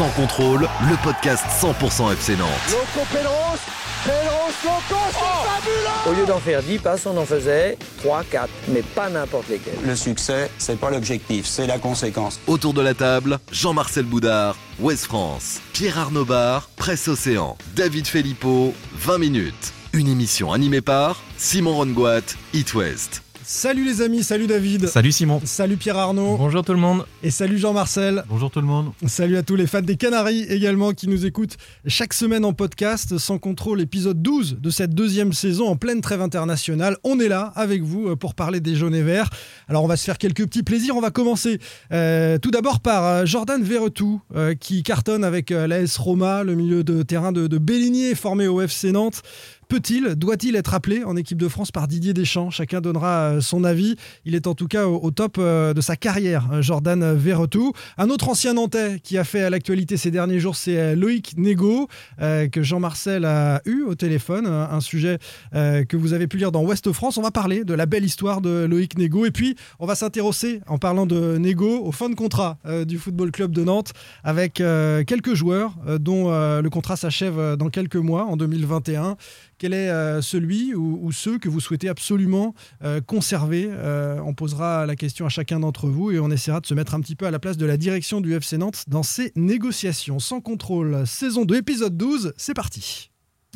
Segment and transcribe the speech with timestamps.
[0.00, 2.48] Sans contrôle, le podcast 100% FC Nantes.
[2.70, 3.58] Loco Pedros,
[4.02, 8.48] Pedros, Loco, c'est fabuleux Au lieu d'en faire 10 passes, on en faisait 3, 4,
[8.68, 9.74] mais pas n'importe lesquels.
[9.84, 12.40] Le succès, c'est pas l'objectif, c'est la conséquence.
[12.46, 18.72] Autour de la table, Jean-Marcel Boudard, Ouest France, Pierre Arnaud Bar, Presse Océan, David Filippo,
[18.94, 19.74] 20 minutes.
[19.92, 22.22] Une émission animée par Simon Rongoat,
[22.54, 23.20] It West.
[23.52, 24.86] Salut les amis, salut David.
[24.86, 25.40] Salut Simon.
[25.44, 26.36] Salut Pierre Arnaud.
[26.36, 27.04] Bonjour tout le monde.
[27.24, 28.22] Et salut Jean-Marcel.
[28.28, 28.92] Bonjour tout le monde.
[29.08, 33.18] Salut à tous les fans des Canaries également qui nous écoutent chaque semaine en podcast.
[33.18, 36.96] Sans contrôle, épisode 12 de cette deuxième saison en pleine trêve internationale.
[37.02, 39.30] On est là avec vous euh, pour parler des jaunes et verts.
[39.66, 40.96] Alors on va se faire quelques petits plaisirs.
[40.96, 41.58] On va commencer
[41.90, 46.54] euh, tout d'abord par euh, Jordan Verretou euh, qui cartonne avec euh, l'AS Roma, le
[46.54, 49.22] milieu de terrain de, de Bélinier formé au FC Nantes.
[49.70, 52.50] Peut-il, doit-il être appelé en équipe de France par Didier Deschamps?
[52.50, 53.94] Chacun donnera euh, son avis.
[54.24, 57.72] Il est en tout cas au, top euh, de sa carrière, euh, Jordan Verretou.
[57.96, 61.86] Un autre ancien Nantais qui a fait l'actualité ces derniers jours, c'est Loïc Nego,
[62.18, 64.46] que Jean-Marcel a eu au téléphone.
[64.46, 65.18] Un, sujet
[65.52, 67.16] que vous avez pu lire dans Ouest France.
[67.16, 69.24] On va parler de la belle histoire de Loïc Nego.
[69.24, 73.30] Et puis, on va s'intéresser, en parlant de Nego, au fin de contrat du Football
[73.30, 73.92] Club de Nantes
[74.24, 79.16] avec quelques joueurs dont le contrat s'achève dans quelques mois, en 2021
[79.60, 83.68] quel est euh, celui ou, ou ceux que vous souhaitez absolument euh, conserver?
[83.70, 86.94] Euh, On posera la question à chacun d'entre vous et on essaiera de se mettre
[86.94, 90.18] un petit peu à la place de la direction du FC Nantes dans ces négociations.
[90.18, 93.10] Sans contrôle, saison 2, épisode 12, c'est parti.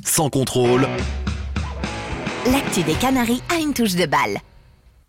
[0.05, 0.87] Sans contrôle,
[2.53, 4.37] L'actu des Canaries a une touche de balle.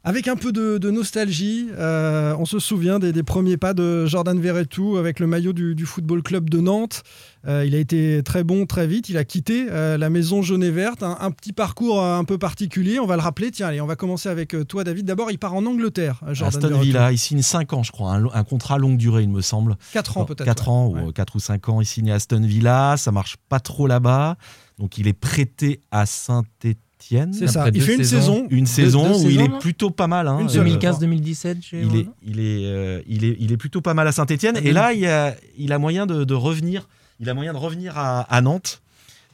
[0.08, 4.06] Avec un peu de, de nostalgie, euh, on se souvient des, des premiers pas de
[4.06, 7.02] Jordan Verretou avec le maillot du, du Football Club de Nantes.
[7.48, 9.10] Euh, il a été très bon très vite.
[9.10, 11.02] Il a quitté euh, la maison jaune et verte.
[11.02, 13.00] Un, un petit parcours un peu particulier.
[13.00, 13.50] On va le rappeler.
[13.50, 15.08] Tiens, allez, on va commencer avec toi, David.
[15.08, 16.22] D'abord, il part en Angleterre.
[16.34, 16.80] Jordan Aston.
[16.82, 19.76] Villa, il signe 5 ans, je crois, un, un contrat longue durée, il me semble.
[19.94, 20.46] 4 ans peut-être.
[20.46, 20.72] 4 ouais.
[20.72, 23.88] ans, ou 4 ou 5 ans, il signe à Aston Villa, ça marche pas trop
[23.88, 24.38] là-bas.
[24.78, 26.85] Donc il est prêté à Saint-Étienne.
[27.34, 27.68] C'est ça.
[27.74, 28.48] Il fait une saison.
[28.50, 30.28] Une saison deux où il est plutôt pas mal.
[30.28, 30.40] hein.
[30.40, 30.68] Une seule.
[30.68, 34.08] Euh, 2015-2017 chez il est, il, est, euh, il, est, il est plutôt pas mal
[34.08, 34.58] à Saint-Etienne.
[34.64, 36.88] Et là, il a, il a moyen de, de revenir.
[37.20, 38.82] Il a moyen de revenir à, à Nantes.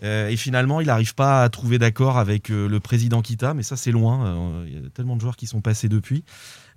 [0.04, 3.64] Euh, et finalement, il n'arrive pas à trouver d'accord avec euh, le président Kita, mais
[3.64, 4.26] ça, c'est loin.
[4.26, 6.24] Euh, Il y a tellement de joueurs qui sont passés depuis.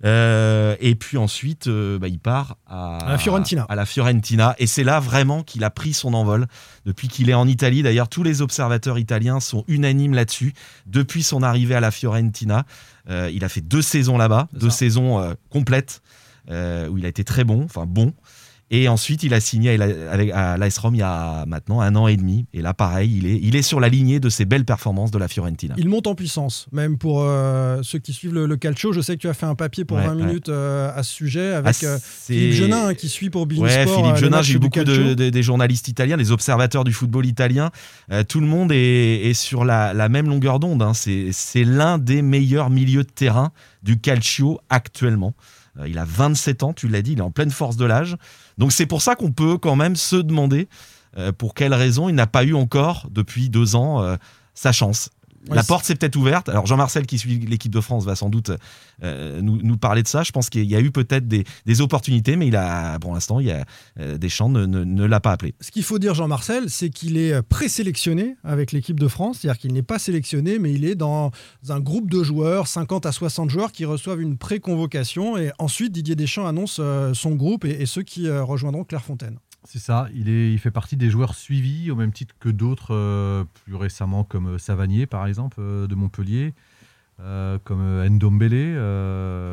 [0.03, 3.65] Et puis ensuite, bah, il part à, À la Fiorentina.
[3.69, 4.55] à la Fiorentina.
[4.59, 6.45] Et c'est là vraiment qu'il a pris son envol.
[6.85, 10.53] Depuis qu'il est en Italie, d'ailleurs, tous les observateurs italiens sont unanimes là-dessus.
[10.85, 12.65] Depuis son arrivée à la Fiorentina,
[13.09, 14.77] il a fait deux saisons là-bas, deux ça.
[14.77, 16.01] saisons complètes,
[16.51, 18.13] euh, où il a été très bon, enfin bon.
[18.71, 21.81] Et ensuite, il a signé à la- avec- à l'AS Rome il y a maintenant
[21.81, 22.47] un an et demi.
[22.51, 25.19] Et là, pareil, il est, il est sur la lignée de ses belles performances de
[25.19, 25.75] la Fiorentina.
[25.77, 28.91] Il monte en puissance, même pour euh, ceux qui suivent le, le calcio.
[28.91, 30.25] Je sais que tu as fait un papier pour Ouais, 20 ouais.
[30.25, 33.45] minutes euh, à ce sujet avec Ah, euh, c'est- Philippe Genin hein, qui suit pour
[33.45, 33.99] Bein Ouais, Sport.
[33.99, 35.13] euh, Philippe Genin, j'ai eu beaucoup de, calcio.
[35.15, 37.69] de- des journalistes italiens, des observateurs du football italien.
[38.11, 40.81] Euh, tout le monde est, est sur la, la même longueur d'onde.
[40.81, 40.93] hein.
[40.95, 43.51] C'est l'un des meilleurs milieux de terrain
[43.83, 45.35] du calcio actuellement.
[45.79, 48.17] Euh, il a 27 ans, tu l'as dit, il est en pleine force de l'âge.
[48.57, 50.67] Donc c'est pour ça qu'on peut quand même se demander
[51.17, 54.15] euh, pour quelle raison il n'a pas eu encore, depuis deux ans, euh,
[54.53, 55.09] sa chance.
[55.49, 56.49] La porte s'est peut-être ouverte.
[56.49, 58.51] Alors Jean-Marcel qui suit l'équipe de France va sans doute
[59.03, 60.23] euh, nous, nous parler de ça.
[60.23, 63.39] Je pense qu'il y a eu peut-être des, des opportunités, mais il a, pour l'instant,
[63.39, 63.65] il y a
[63.99, 65.53] euh, Deschamps ne, ne, ne l'a pas appelé.
[65.61, 69.73] Ce qu'il faut dire, Jean-Marcel, c'est qu'il est présélectionné avec l'équipe de France, c'est-à-dire qu'il
[69.73, 71.31] n'est pas sélectionné, mais il est dans
[71.69, 75.37] un groupe de joueurs, 50 à 60 joueurs, qui reçoivent une pré-convocation.
[75.37, 79.37] Et ensuite, Didier Deschamps annonce euh, son groupe et, et ceux qui rejoindront Clairefontaine.
[79.65, 83.75] C'est ça, il, fait partie des joueurs suivis au même titre que d'autres euh, plus
[83.75, 86.53] récemment, comme euh, Savanier par exemple, euh, de Montpellier,
[87.63, 88.77] comme Ndombele,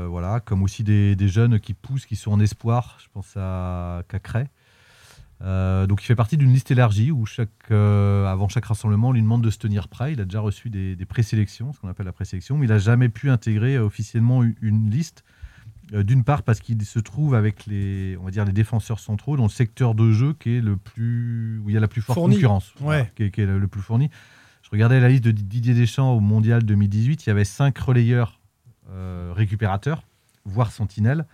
[0.08, 4.48] voilà, comme aussi des, jeunes qui poussent, qui sont en espoir, je pense à Cacré.
[5.40, 7.24] Donc il fait partie d'une liste élargie où
[7.70, 10.12] avant chaque rassemblement, on lui demande de se tenir prêt.
[10.12, 13.08] Il a déjà reçu des, présélections, ce qu'on appelle la présélection, mais il n'a jamais
[13.08, 15.22] pu intégrer officiellement une liste.
[15.92, 19.36] Euh, D'une part parce qu'il se trouve avec les, on va dire, les défenseurs centraux
[19.36, 22.00] dans le secteur de jeu qui est le plus, où il y a la plus
[22.02, 22.36] forte Fourni.
[22.36, 22.84] concurrence, Ouais.
[22.84, 24.10] Voilà, qui, est, qui est le, le plus fourni.
[24.62, 28.40] Je regardais la liste de Didier Deschamps au Mondial 2018, il y avait cinq relayeurs
[28.90, 30.02] euh, récupérateurs,
[30.44, 31.26] voire sentinelles.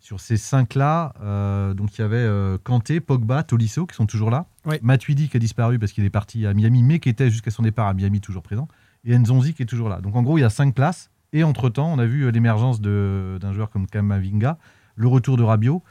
[0.00, 4.30] Sur ces cinq-là, euh, donc il y avait euh, Kanté, Pogba, Tolisso qui sont toujours
[4.30, 4.44] là.
[4.66, 4.78] Ouais.
[4.82, 7.62] Matuidi qui a disparu parce qu'il est parti à Miami, mais qui était jusqu'à son
[7.62, 8.68] départ à Miami toujours présent.
[9.06, 10.02] Et Nzonzi qui est toujours là.
[10.02, 11.10] Donc en gros, il y a cinq places.
[11.34, 14.56] Et entre-temps, on a vu euh, l'émergence d'un joueur comme Kamavinga,
[14.96, 15.82] le retour de Rabiot,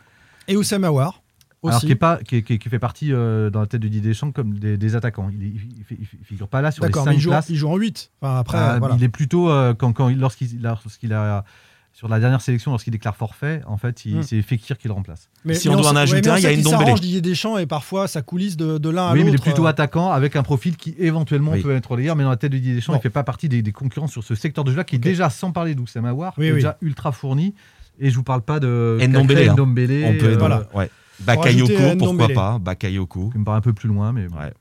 [0.47, 1.19] Et Oussama Aouar
[1.65, 3.79] alors qui, est pas, qui, est- qui est- qui fait partie euh, dans la tête
[3.81, 5.29] de Didier Deschamps comme des, des attaquants.
[5.31, 5.55] Il,
[5.91, 7.47] il figure pas là sur les D'accord, cinq mais il joue, places.
[7.49, 8.11] il joue en 8.
[8.21, 8.95] Enfin, après, Ah, voilà.
[8.95, 11.45] Il est plutôt, euh, quand, quand il- lorsqu'il lorsqu'il a
[11.93, 14.23] sur la dernière sélection, lorsqu'il déclare forfait, en fait, il- Mm.
[14.23, 15.29] c'est Fekir qui le remplace.
[15.45, 16.69] Mais, Si mais on doit en ajouter un, il y a Ndombele.
[16.79, 19.31] s'arrange Didier Deschamps et parfois ça coulisse de, de l'un à Oui, mais il est
[19.33, 19.43] l'autre.
[19.43, 21.61] plutôt euh, attaquant avec un profil qui éventuellement Oui.
[21.61, 22.99] peut être relayeur, mais dans la tête de Didier Deschamps, Bon.
[22.99, 25.29] il fait pas partie des, des concurrents sur ce secteur de jeu-là qui est déjà,
[25.29, 26.55] sans parler d'Oussama Aouar, Oui, est oui.
[26.55, 27.53] déjà ultra fourni.
[27.99, 29.55] Et je vous parle pas de Ndombele, hein.
[29.57, 30.67] On peut euh, voilà.
[30.73, 30.89] ouais.
[31.19, 33.29] Bakayoko, pourquoi pas Bakayoko.
[33.29, 34.23] qui me paraît un peu plus loin, mais.
[34.23, 34.51] Ouais.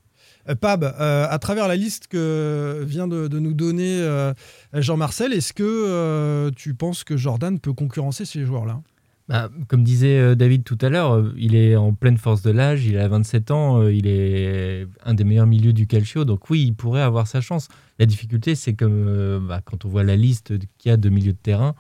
[0.49, 4.33] Euh, Pab, euh, à travers la liste que vient de, nous donner euh,
[4.73, 8.81] Jean-Marcel, est-ce que tu penses que Jordan peut concurrencer ces joueurs-là?
[9.29, 12.99] Bah, comme disait David tout à l'heure, il est en pleine force de l'âge, il
[12.99, 17.03] a 27 ans, il est un des meilleurs milieux du calcio, donc oui, il pourrait
[17.03, 17.69] avoir sa chance.
[18.03, 21.35] La difficulté, c'est euh, bah, quand on voit la liste qu'il y a de milieux
[21.35, 21.77] de terrain,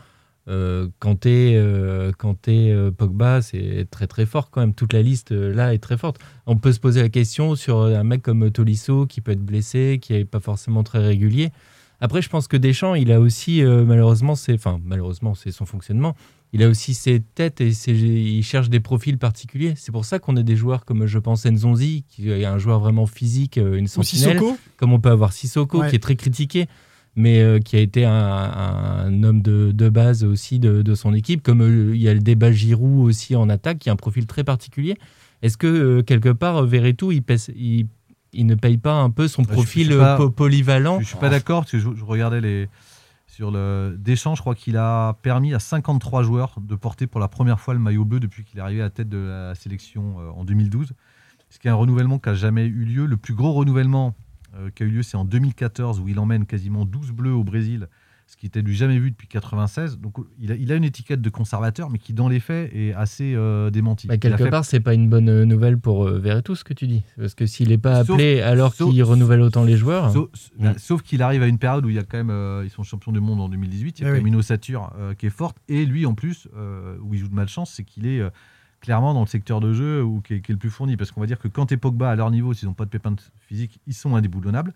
[0.49, 4.75] euh, Kanté, euh, Kanté, euh, Pogba, c'est très très fort quand même.
[4.75, 6.19] Toute la liste euh, là est très forte.
[6.47, 9.99] On peut se poser la question sur un mec comme Tolisso qui peut être blessé,
[10.03, 11.51] qui n'est pas forcément très régulier.
[12.01, 15.67] Après, je pense que Deschamps, il a aussi euh, malheureusement, c'est, enfin malheureusement, c'est son
[15.67, 16.17] fonctionnement.
[16.53, 19.73] Il a aussi ses têtes et ses- il cherche des profils particuliers.
[19.77, 22.81] C'est pour ça qu'on a des joueurs comme je pense Nzonzi, qui est un joueur
[22.81, 25.91] vraiment physique, euh, une Ou sentinelle Sissoko comme on peut avoir Sissoko, Ouais.
[25.91, 26.67] qui est très critiqué,
[27.17, 31.13] mais euh, qui a été un, un homme de, de base aussi de, de son
[31.15, 33.97] équipe, comme euh, il y a le débat Giroud aussi en attaque, qui a un
[33.97, 34.97] profil très particulier.
[35.43, 37.87] Est-ce que euh, quelque part, Verretou, il, pèse- il,
[38.33, 40.99] il ne paye pas un peu son je- je profil pas- polyvalent?
[41.01, 42.69] Je, je suis pas d'accord parce que je, je regardais les
[43.27, 47.29] sur le Deschamps, je crois qu'il a permis à 53 joueurs de porter pour la
[47.29, 50.17] première fois le maillot bleu depuis qu'il est arrivé à la tête de la sélection
[50.37, 50.93] en 2012.
[51.49, 53.07] Ce qui est un renouvellement qui n'a jamais eu lieu.
[53.07, 54.15] Le plus gros renouvellement
[54.75, 57.89] qui a eu lieu, c'est en 2014 où il emmène quasiment 12 bleus au Brésil,
[58.27, 59.99] ce qui était du jamais vu depuis 96.
[59.99, 62.95] Donc il a, il a une étiquette de conservateur, mais qui dans les faits est
[62.95, 64.07] assez euh, démentie.
[64.07, 66.73] Bah, quelque fait- part, c'est pas une bonne euh, nouvelle pour euh, Verretou, ce que
[66.73, 67.03] tu dis.
[67.19, 70.11] Parce que s'il n'est pas Sauf- appelé alors qu'il renouvelle autant les joueurs.
[70.13, 70.29] Sauf,
[70.59, 70.65] Mm.
[70.65, 72.71] bah, sauf qu'il arrive à une période où il y a quand même, euh, ils
[72.71, 75.13] sont champions du monde en 2018, il y a Eh quand même une ossature euh,
[75.15, 75.57] qui est forte.
[75.69, 78.31] Et lui, en plus, euh, où il joue de malchance, c'est qu'il est euh,
[78.83, 80.99] clairement dans le secteur de jeu où, qui, est, qui est le plus fourni.
[80.99, 82.91] Parce qu'on va dire que quand et Pogba, à leur niveau, s'ils n'ont pas de
[82.91, 84.75] pépins de physique, ils sont indéboulonnables.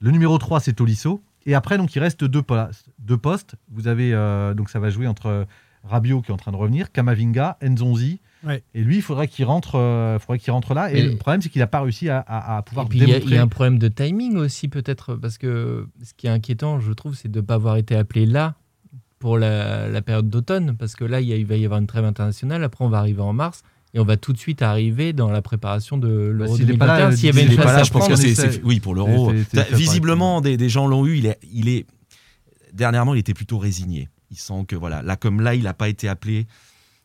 [0.00, 1.22] Le numéro 3, c'est Tolisso.
[1.46, 2.88] Et après, donc, il reste deux, postes.
[2.98, 3.54] deux postes.
[3.70, 5.46] Vous avez, euh, donc ça va jouer entre
[5.84, 8.20] Rabiot qui est en train de revenir, Kamavinga, Nzonzi.
[8.44, 8.62] Ouais.
[8.74, 10.90] Et lui, il faudrait qu'il rentre, euh, faudrait qu'il rentre là.
[10.92, 13.36] Et le problème, c'est qu'il n'a pas réussi à, à- à pouvoir il y, y
[13.38, 17.14] a un problème de timing aussi peut-être parce que ce qui est inquiétant, je trouve,
[17.14, 18.54] c'est de ne pas avoir été appelé là
[19.26, 21.80] pour la, la période d'automne parce que là il, y a- il va y avoir
[21.80, 22.62] une trêve internationale.
[22.62, 23.62] Après on va arriver en mars
[23.92, 26.76] et on va tout de suite arriver dans la préparation de l'Euro Bah, s'il est
[26.76, 27.16] pas là, 2021.
[27.16, 29.32] S'il y avait une là, à je pense que c'est, oui pour l'euro.
[29.72, 31.16] Visiblement, des, des gens l'ont eu.
[31.16, 31.86] Il est, il est
[32.72, 34.08] dernièrement, il était plutôt résigné.
[34.30, 36.46] Il sent que voilà, là comme là, il n'a pas été appelé.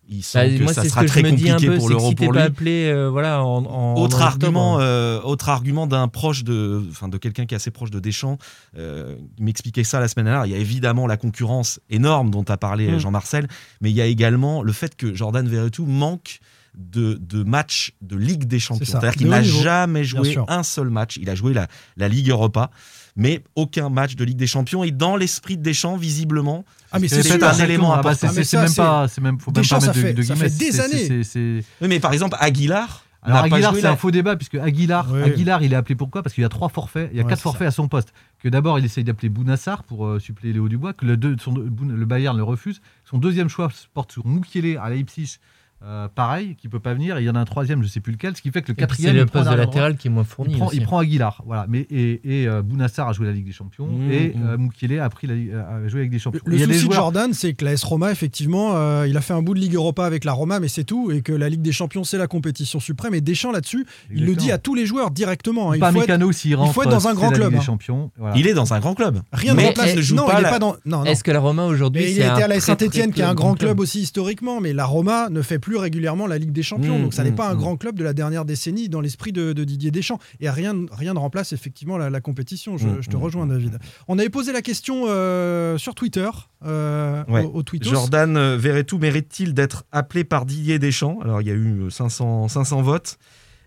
[0.09, 2.11] Il Bah, moi ça ce sera que je très dis un compliqué peu, pour l'euro
[2.13, 2.39] pour lui.
[2.39, 6.83] pas appelé, euh, voilà, en, en- Autre en argument, euh, autre argument d'un proche de,
[6.89, 8.37] enfin de quelqu'un qui est assez proche de Deschamps,
[8.77, 10.45] euh, m'expliquait ça la semaine dernière.
[10.47, 12.99] Il y a évidemment la concurrence énorme dont a parlé Mm.
[12.99, 13.47] Jean-Marcel,
[13.79, 16.39] mais il y a également le fait que Jordan Verretou manque
[16.75, 18.85] de, de matchs de Ligue des Champions.
[18.85, 21.17] C'est-à-dire qu'il n'a jamais joué un seul match.
[21.21, 22.71] Il a joué la, la Ligue Europa,
[23.15, 24.83] mais aucun match de Ligue des Champions.
[24.83, 26.63] Et dans l'esprit de Deschamps, visiblement,
[26.93, 28.27] Ah, mais C'est un élément Ah bah, important.
[28.33, 30.13] c'est- Ah, c'est même pas, c'est même, faut même Deschamps, pas ça mettre de- fait-
[30.13, 31.61] de ça fait des années.
[31.81, 33.05] Oui, mais par exemple, Aguilar.
[33.23, 35.21] Alors Aguilar, c'est la- un faux débat puisque Aguilar, Oui.
[35.21, 36.23] Aguilar, il est appelé pourquoi?
[36.23, 38.13] Parce qu'il y a trois forfaits, il y a Ouais, quatre forfaits à son poste.
[38.41, 41.53] Que d'abord il essaye d'appeler Bounassar pour euh, suppléer Léo Dubois, que le, deux- son-
[41.53, 42.81] le Bayern le refuse.
[43.05, 45.37] Son deuxième choix se porte sur Mukiele à Leipzig,
[45.83, 47.17] euh, pareil, qui peut pas venir.
[47.17, 48.69] Et il y en a un troisième, je sais plus lequel, ce qui fait que
[48.69, 50.53] le quatrième, c'est il le prend poste de latéral qui est moins fourni.
[50.53, 50.77] Il prend, aussi.
[50.77, 51.65] il prend Aguilar, voilà.
[51.67, 54.43] Mais et, et euh, Bounassar a joué la Ligue des Champions Mmh, et mmh.
[54.91, 55.33] euh, a pris la,
[55.67, 56.41] a joué avec des champions.
[56.45, 59.07] Le Il y a des souci de Jordan, c'est que la S Roma, effectivement, euh,
[59.07, 61.21] il a fait un bout de Ligue Europa avec la Roma, mais c'est tout, et
[61.21, 63.13] que la Ligue des Champions, c'est la compétition suprême.
[63.13, 65.71] Et Deschamps, là-dessus, il le dit à tous les joueurs directement.
[65.71, 65.75] hein.
[65.75, 66.73] Il Pas faut être- Mécano s'il rentre.
[66.73, 67.59] faut être dans un grand la club, Ligue hein.
[67.59, 68.11] des Champions.
[68.17, 68.37] Voilà.
[68.37, 69.21] Il est dans un grand club.
[69.31, 69.91] Rien mais ne remplace.
[69.91, 71.07] il ne joue non, pas il.
[71.07, 73.79] Est-ce que la Roma aujourd'hui il était à la Saint-Etienne, qui est un grand club
[73.79, 76.99] aussi historiquement, mais la Roma ne fait plus régulièrement la Ligue des Champions.
[76.99, 77.57] Mmh, donc ça n'est mmh, pas un mmh.
[77.57, 80.19] grand club de la dernière décennie dans l'esprit de, de Didier Deschamps.
[80.39, 82.77] Et rien, rien ne remplace effectivement la, la compétition.
[82.77, 83.47] Je, je te rejoins.
[83.47, 83.79] David.
[84.07, 86.29] On avait posé la question euh, sur Twitter,
[86.65, 87.43] euh, Ouais.
[87.43, 87.63] au.
[87.81, 91.19] Jordan euh, Verretou mérite-t-il d'être appelé par Didier Deschamps?
[91.21, 93.17] Alors, il y a eu 500, 500 votes.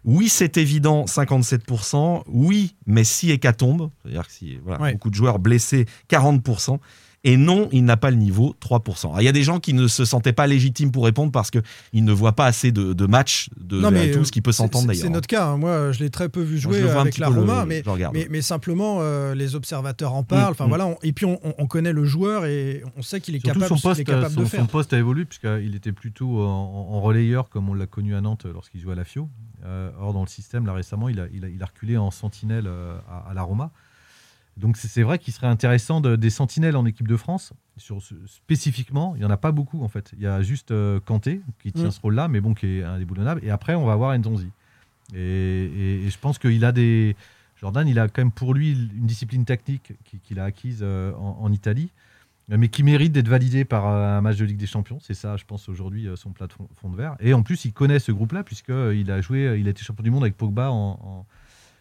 [0.04, 2.24] Oui, c'est évident, 57%.
[2.28, 4.92] Oui, mais si hécatombe, c'est-à-dire que si voilà, Ouais.
[4.92, 6.78] beaucoup de joueurs blessés, 40%.
[7.26, 9.06] Et non, il n'a pas le niveau, 3%.
[9.08, 11.50] Alors, il y a des gens qui ne se sentaient pas légitimes pour répondre parce
[11.50, 14.52] qu'ils ne voient pas assez de, de matchs de Non, mais, tout ce qui peut
[14.52, 15.04] c'est- s'entendre d'ailleurs.
[15.04, 15.46] C'est notre cas.
[15.46, 15.56] hein.
[15.56, 19.54] Moi, je l'ai très peu vu jouer avec la le- Roma, mais, simplement, euh, les
[19.54, 20.50] observateurs en parlent.
[20.52, 20.68] Enfin mm.
[20.68, 20.86] voilà.
[20.86, 23.60] on- et puis on, on- on connaît le joueur et on sait qu'il est Surtout
[23.60, 24.66] capable, son poste, qu'il est capable son, de son faire.
[24.66, 28.44] poste a évolué puisqu'il était plutôt en, en relayeur comme on l'a connu à Nantes
[28.52, 29.28] lorsqu'il jouait à la Fio.
[29.64, 32.10] Euh, or dans le système là récemment il a, il a, il a reculé en
[32.10, 33.70] sentinelle euh, à, à la Roma.
[34.56, 37.52] Donc c'est vrai qu'il serait intéressant de- des sentinelles en équipe de France.
[37.76, 40.12] Sur ce- spécifiquement, il n'y en a pas beaucoup en fait.
[40.16, 41.90] Il y a juste euh, Kanté qui tient Mm.
[41.90, 43.40] ce rôle-là, mais bon, qui est indéboulonnable.
[43.44, 44.50] Et après, on va avoir Nzonzi.
[45.14, 47.16] Et, et- et je pense qu'il a des.
[47.60, 51.12] Jordan, il a quand même pour lui une discipline technique qui- qu'il a acquise euh,
[51.14, 51.90] en, en Italie,
[52.48, 54.98] mais qui mérite d'être validée par euh, un match de Ligue des Champions.
[55.00, 57.16] C'est ça, je pense, aujourd'hui, euh, son plat de fond, de verre.
[57.20, 60.10] Et en plus, il connaît ce groupe-là, puisqu'il a joué, il a été champion du
[60.10, 61.26] monde avec Pogba en- en,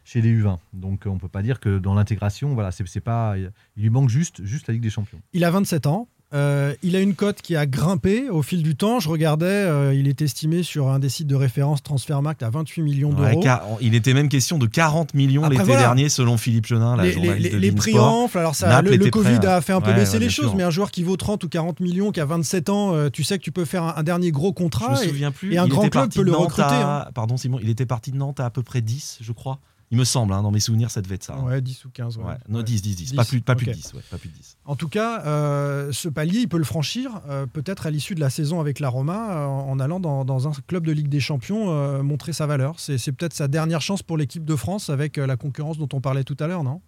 [0.03, 0.57] chez les U20.
[0.74, 3.51] Donc on peut pas dire que dans l'intégration, voilà, c'est pas, il
[3.83, 5.19] lui manque juste, juste la Ligue des Champions.
[5.33, 6.07] Il a 27 ans.
[6.36, 9.00] Euh, il a une cote qui a grimpé au fil du temps.
[9.00, 12.81] Je regardais, euh, il est estimé sur un des sites de référence Transfermarkt à 28
[12.81, 13.43] millions d'euros.
[13.81, 15.79] il était même question de 40 millions l'été voilà.
[15.81, 18.39] dernier, selon Philippe Chenin, la les, journaliste les- de les prix enflent.
[18.39, 20.45] Alors ça, Naples le, Covid prêt, a fait un peu Ouais, baisser ouais, les choses,
[20.48, 20.55] sûr.
[20.55, 23.24] mais un joueur qui vaut 30 ou 40 millions, qui a 27 ans, euh, tu
[23.24, 24.93] sais que tu peux faire un, un dernier gros Je contrat.
[25.00, 25.53] me et- souviens plus.
[25.53, 27.03] et un il grand club peut le recruter, hein.
[27.05, 29.60] à- Pardon Simon, il était parti de Nantes à à peu près 10, je crois.
[29.94, 31.36] Il me semble, hein, dans mes souvenirs, ça devait être ça.
[31.36, 31.44] hein.
[31.44, 32.18] Ouais, 10 ou 15.
[32.18, 32.24] ouais.
[32.24, 32.34] Ouais.
[32.50, 32.64] Non, Ouais.
[32.66, 33.06] 10, 10, 10.
[33.12, 33.72] 10, Pas plus, pas plus ok.
[33.74, 33.94] de 10.
[33.94, 34.58] ouais, pas plus de 10.
[34.66, 38.20] En tout cas, euh, ce palier, il peut le franchir euh, peut-être à l'issue de
[38.20, 41.20] la saison avec la Roma euh, en allant dans, dans un club de Ligue des
[41.20, 42.80] Champions euh, montrer sa valeur.
[42.80, 45.90] C'est c'est peut-être sa dernière chance pour l'équipe de France avec euh, la concurrence dont
[45.94, 46.82] on parlait tout à l'heure, non?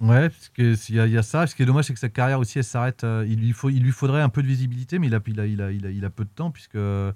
[0.00, 1.46] Ouais, parce que s'il y, y a ça.
[1.46, 3.04] Ce qui est dommage, c'est que sa carrière aussi, elle s'arrête.
[3.04, 5.38] euh, il, lui faut, il lui faudrait un peu de visibilité, mais il a, il
[5.40, 7.12] a, il a, il a, il a peu de temps, puisque euh,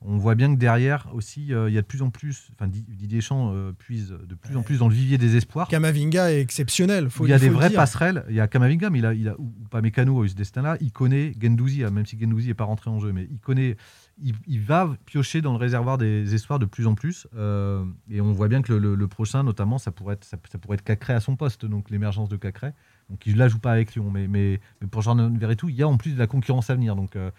[0.00, 2.50] on voit bien que derrière aussi, euh, il y a de plus en plus.
[2.54, 5.66] Enfin, Di- Didier Deschamps euh, puise de plus en plus dans le vivier des espoirs.
[5.68, 7.10] Kamavinga est exceptionnel.
[7.10, 8.24] Faut, il y a des vraies passerelles.
[8.28, 10.34] Il y a Kamavinga, mais il a, il a ou pas Mécano a eu ce
[10.36, 10.76] destin-là.
[10.80, 13.76] Il connaît Gendouzi, hein, même si Gendouzi n'est pas rentré en jeu, mais il connaît.
[14.20, 17.26] Il, il va piocher dans le réservoir des espoirs de plus en plus.
[17.36, 20.36] euh, et on voit bien que le, le- le prochain, notamment, ça pourrait être, ça,
[20.50, 22.72] ça pourrait être Cacré à son poste, donc l'émergence de Cacré.
[23.10, 25.76] Donc il ne la joue pas avec Lyon, mais, mais, mais pour Jordan Verretou, il
[25.76, 26.94] y a en plus de la concurrence à venir.
[26.96, 27.30] Donc euh,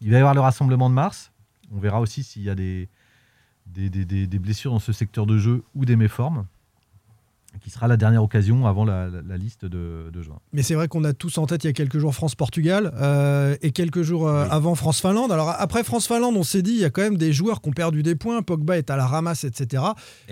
[0.00, 1.32] il va y avoir le rassemblement de mars.
[1.72, 2.88] On verra aussi s'il y a des,
[4.38, 6.46] blessures dans ce secteur de jeu ou des méformes,
[7.62, 10.36] qui sera la dernière occasion avant la, la- la liste de, de juin.
[10.52, 13.56] Mais c'est vrai qu'on a tous en tête il y a quelques jours France-Portugal euh,
[13.62, 15.32] et quelques jours euh, avant France-Finlande.
[15.32, 17.72] Alors après France-Finlande, on s'est dit il y a quand même des joueurs qui ont
[17.72, 18.42] perdu des points.
[18.42, 19.82] Pogba est à la ramasse, etc.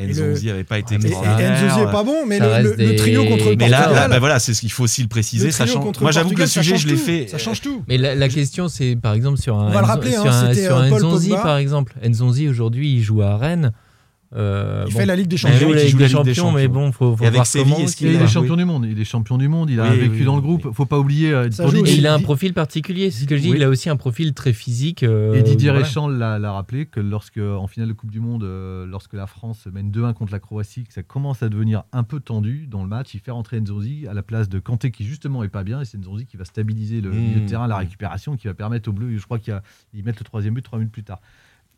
[0.01, 1.67] Nzonzi n'avait pas été et extraordinaire.
[1.67, 4.03] Nzonzi est pas bon, mais le, trio contre le Mais là, Portugal.
[4.03, 5.47] là, bah voilà, c'est ce qu'il faut aussi le préciser.
[5.47, 7.01] le ça change- Moi, j'avoue que le sujet, je l'ai tout.
[7.01, 7.27] fait.
[7.29, 7.83] Ça change tout.
[7.89, 10.25] Mais la, la question, c'est par exemple sur un, On va le Enzo- rappeler, hein,
[10.27, 11.43] un, sur euh, un Paul Nzonzi, Pogba.
[11.43, 11.95] par exemple.
[12.07, 13.73] Nzonzi, aujourd'hui, il joue à Rennes.
[14.35, 14.99] Euh, Il bon.
[14.99, 15.59] fait la Ligue des Il Champions.
[15.59, 17.23] joue oui, la qui Ligue joue des la Ligue des Champions, mais bon, faut, faut
[17.23, 17.85] Et avec voir Séville, comment.
[17.85, 18.87] est-ce Et qu'il il a est joué champion du monde?
[18.91, 19.71] Il est champion du monde.
[19.71, 20.65] Il a Oui, vécu oui, dans le groupe.
[20.65, 20.71] oui.
[20.75, 21.33] Faut pas oublier.
[21.33, 21.49] euh,
[21.87, 23.11] il a un profil particulier.
[23.13, 23.51] C'est ce que je dis.
[23.51, 23.57] Oui.
[23.59, 25.03] Il a aussi un profil très physique.
[25.05, 25.85] euh, Et Didier voilà.
[25.85, 29.67] Deschamps l'a rappelé que lorsque, en finale de Coupe du Monde, euh, lorsque la France
[29.73, 32.89] mène 2-1 contre la Croatie, que ça commence à devenir un peu tendu dans le
[32.89, 35.81] match, il fait rentrer Nzonzi à la place de Kanté qui justement est pas bien
[35.81, 37.15] et c'est Nzonzi qui va stabiliser le Mmh.
[37.19, 39.55] milieu de terrain, la récupération, qui va permettre aux Bleus, je crois qu'ils
[40.05, 41.21] mettent le troisième but trois minutes plus tard.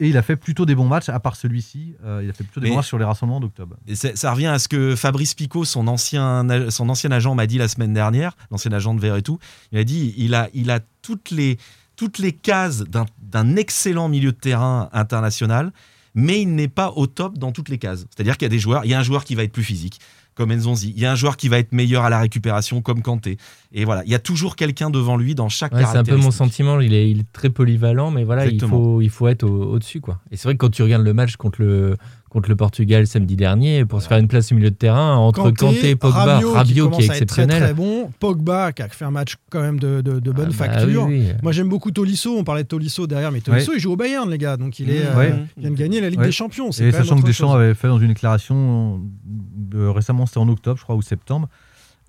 [0.01, 2.45] Et il a fait plutôt des bons matchs, à part celui-ci, euh, il a fait
[2.45, 3.77] plutôt des Mais- bons matchs sur les rassemblements d'octobre.
[3.89, 7.59] Et ça revient à ce que Fabrice Picot, son ancien, son ancien agent, m'a dit
[7.59, 9.39] la semaine dernière, l'ancien agent de Verretou.
[9.73, 11.59] Il a dit il a, il a toutes, les,
[11.97, 15.73] toutes les cases d'un- d'un excellent milieu de terrain international,
[16.15, 18.07] mais il n'est pas au top dans toutes les cases.
[18.15, 19.65] C'est-à-dire qu'il y a des joueurs, il y a un joueur qui va être plus
[19.65, 20.01] physique,
[20.39, 20.95] comme Nzonzi.
[20.97, 23.37] Il y a un joueur qui va être meilleur à la récupération, comme Kanté.
[23.73, 26.17] Et voilà, il y a toujours quelqu'un devant lui dans chaque Ouais, c'est un peu
[26.17, 26.81] mon sentiment.
[26.81, 30.01] Il est, il est très polyvalent, mais voilà, il faut, il faut être au- au-dessus.
[30.01, 30.21] quoi.
[30.31, 31.97] Et c'est vrai que quand tu regardes le match contre le,
[32.29, 35.51] contre le Portugal samedi dernier, pour se faire une place au milieu de terrain, entre
[35.51, 37.63] Kanté, Pogba, Rabiot, Rabiot, qui, est être très, exceptionnel.
[37.63, 40.57] très bon, Pogba qui a fait un match quand même de, de- de bonne Ah
[40.59, 41.05] bah facture.
[41.07, 41.33] oui, oui.
[41.43, 44.29] Moi j'aime beaucoup Tolisso, on parlait de Tolisso derrière, mais Tolisso il joue au Bayern
[44.31, 45.35] les gars, donc il est, Mmh, euh, ouais.
[45.57, 46.27] il vient de gagner la Ligue Ouais.
[46.27, 46.71] des Champions.
[46.73, 47.57] c'est Et sachant que Deschamps chose.
[47.61, 49.01] avait fait dans une déclaration
[49.75, 51.49] euh, récemment, c'était en octobre, je crois, ou septembre,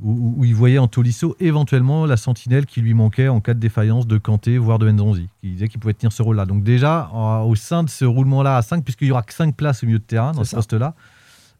[0.01, 3.53] où, où- où il voyait en Tolisso éventuellement la sentinelle qui lui manquait en cas
[3.53, 5.27] de défaillance de Kanté, voire de Nzonzi.
[5.43, 6.45] Il disait qu'il pouvait tenir ce rôle-là.
[6.45, 9.55] Donc déjà, en- au sein de ce roulement-là à 5, puisqu'il y aura que 5
[9.55, 10.95] places au milieu de terrain dans ce poste-là,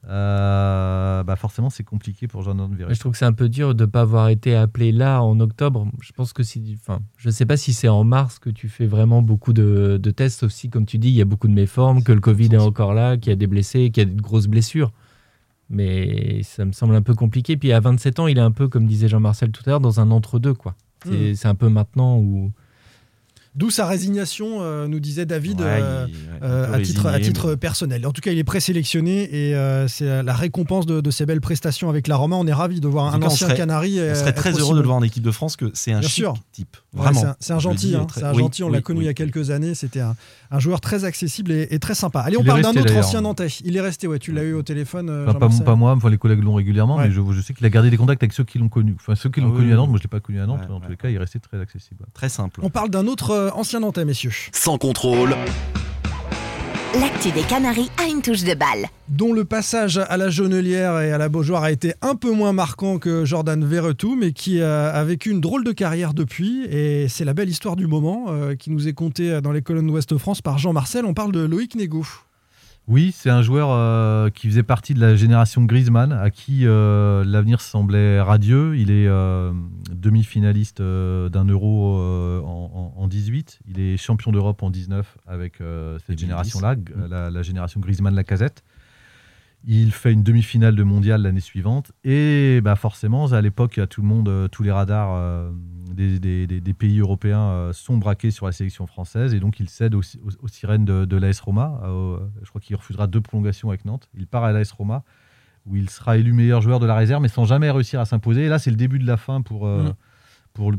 [0.07, 2.93] euh, bah forcément c'est compliqué pour Jordan Verret.
[2.93, 5.39] je trouve que c'est un peu dur de ne pas avoir été appelé là en
[5.39, 5.87] octobre.
[6.01, 8.69] Je pense que si, enfin, je ne sais pas si c'est en mars que tu
[8.69, 11.47] fais vraiment beaucoup de, de tests, sauf si, comme tu dis, il y a beaucoup
[11.47, 14.09] de méformes, que le Covid est encore là, qu'il y a des blessés, qu'il y
[14.09, 14.91] a de grosses blessures.
[15.69, 17.57] Mais ça me semble un peu compliqué.
[17.57, 19.99] Puis à 27 ans, il est un peu, comme disait Jean-Marcel tout à l'heure, dans
[19.99, 20.53] un entre-deux.
[20.53, 20.75] quoi.
[21.05, 22.51] C'est c'est un peu maintenant où.
[23.59, 27.55] D'où sa résignation, euh, nous disait David, Ouais, euh, il- ouais, un euh, à titre,
[27.55, 28.07] personnel.
[28.07, 31.41] En tout cas, il est présélectionné et euh, c'est la récompense de, de ses belles
[31.41, 32.37] prestations avec la Roma.
[32.37, 33.99] On est ravis de voir un on ancien serait- Canari.
[33.99, 36.07] On serait très heureux de le voir en équipe de France, que c'est un Bien
[36.07, 36.35] chic sûr.
[36.53, 36.77] type.
[36.93, 37.35] Ouais, Vraiment.
[37.41, 38.63] c'est un- gentil, hein, très- un oui, gentil.
[38.63, 39.05] On l'a connu oui.
[39.05, 39.75] il y a quelques années.
[39.75, 40.15] C'était un,
[40.51, 42.21] un joueur très accessible et, et très sympa.
[42.21, 43.47] Allez, on Il parle d'un autre ancien Nantais.
[43.65, 44.19] Il est resté, ouais.
[44.19, 45.09] Tu l'as eu au téléphone.
[45.27, 47.89] Enfin, pas, moi, enfin, les collègues l'ont régulièrement, mais je, je sais qu'il a gardé
[47.89, 48.95] des contacts avec ceux qui l'ont connu.
[48.97, 49.75] Enfin, ceux qui Ah l'ont oui, connu à.
[49.75, 51.19] Nantes, moi je l'ai pas connu à Nantes, mais en tous les cas, il est
[51.19, 52.05] resté très accessible.
[52.13, 52.61] Très simple.
[52.63, 54.31] On parle d'un autre ancien Nantais, messieurs.
[54.51, 55.35] Sans contrôle.
[56.99, 58.87] L'actu des Canaries a une touche de balle.
[59.09, 62.51] dont le passage à la Jaunelière et à la Beaujoire a été un peu moins
[62.53, 66.65] marquant que Jordan Verretou, mais qui a, a vécu une drôle de carrière depuis.
[66.65, 69.87] Et c'est la belle histoire du moment euh, qui nous est contée dans les colonnes
[69.87, 71.05] d'Ouest France par Jean-Marcel.
[71.05, 72.05] On parle de Loïc Négo.
[72.91, 77.23] Oui, c'est un joueur euh, qui faisait partie de la génération Griezmann, à qui euh,
[77.23, 78.75] l'avenir semblait radieux.
[78.77, 79.53] Il est euh,
[79.91, 81.95] demi-finaliste d'un euro
[82.43, 83.59] en, en- en 18.
[83.67, 86.19] Il est champion d'Europe en 19 avec cette 2010.
[86.21, 88.63] génération-là, g- la, la génération Griezmann-Lacazette.
[89.65, 91.91] Il fait une demi-finale de mondial l'année suivante.
[92.05, 95.51] Et bah, forcément, à l'époque, a tout le monde, euh, tous les radars euh,
[95.93, 99.33] des, des- des- des pays européens euh, sont braqués sur la sélection française.
[99.33, 101.81] Et donc, il cède aux, aux- aux sirènes de, de l'AS Roma.
[101.83, 104.07] Euh, je crois qu'il refusera deux prolongations avec Nantes.
[104.17, 105.03] Il part à l'AS Roma,
[105.65, 108.45] où il sera élu meilleur joueur de la réserve, mais sans jamais réussir à s'imposer.
[108.45, 109.85] Et là, c'est le début de la fin pour, euh, Mm.
[109.87, 109.93] le-
[110.53, 110.71] pour,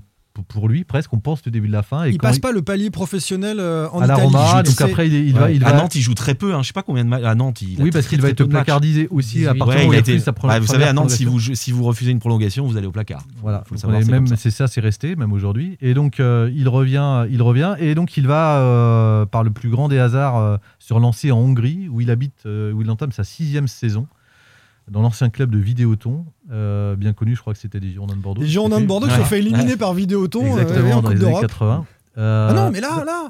[0.48, 1.12] pour lui, presque.
[1.12, 2.04] On pense le début de la fin.
[2.04, 4.26] Et Il passe pas le palier professionnel euh, en à la Italie.
[4.28, 5.44] Roma, donc après, il, il va.
[5.46, 5.56] Ouais.
[5.56, 6.54] Il à va Nantes, il joue très peu.
[6.54, 6.62] Hein.
[6.62, 7.24] Je sais pas combien de matchs.
[7.24, 9.58] À Nantes, il oui, parce qu'il va être placardisé aussi à 18.
[9.58, 11.24] partir Ouais, du où a il a été- sa première vous savez, à Nantes, si
[11.24, 13.24] vous, si vous refusez une prolongation, vous allez au placard.
[13.42, 15.76] Voilà, Faut le savoir, même, c'est ça, c'est resté, même aujourd'hui.
[15.80, 19.68] Et donc, euh, il, revient, il revient, et donc il va, euh, par le plus
[19.70, 23.12] grand des hasards, euh, se relancer en Hongrie, où il habite, euh, où il entame
[23.12, 24.06] sa sixième saison,
[24.88, 28.20] dans l'ancien club de Vidéoton, euh, bien connu, je crois que c'était des Girondins de
[28.20, 28.40] Bordeaux.
[28.42, 29.22] Les Girondins de Bordeaux qui se Ouais.
[29.24, 31.40] sont fait éliminer par Vidéoton euh, Exactement, en dans Coupe les années d'Europe.
[31.42, 31.86] 80.
[32.18, 33.28] Euh, Ah non, mais là, là,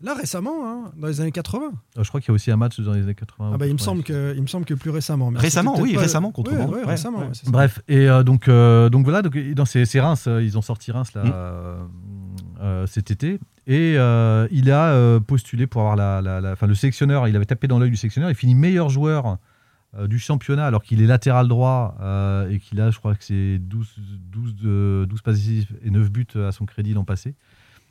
[0.00, 1.70] là récemment, hein, dans les années 80.
[1.98, 3.50] euh, Je crois qu'il y a aussi un match dans les années 80.
[3.54, 3.84] Ah bah, il, me 90.
[3.84, 5.30] semble que, il me semble que plus récemment.
[5.30, 6.74] mais Récemment, oui, pas- récemment, contre Ouais, Bordeaux.
[6.74, 7.22] ouais, Ouais, récemment.
[7.46, 10.62] Bref, et euh, donc, euh, donc voilà, donc, dans c'est c'est Reims, euh, ils ont
[10.62, 12.86] sorti Reims là, Mm.
[12.86, 16.74] cet été, et euh, il a euh, postulé pour avoir la, la- la- enfin le
[16.74, 19.34] sélectionneur, il avait tapé dans l'œil du sélectionneur, il finit meilleur joueur euh,
[20.06, 23.58] du championnat alors qu'il est latéral droit euh, et qu'il a, je crois que c'est
[23.58, 23.94] 12,
[24.30, 25.38] 12, euh, 12 passes
[25.82, 27.34] et 9 buts à son crédit l'an passé.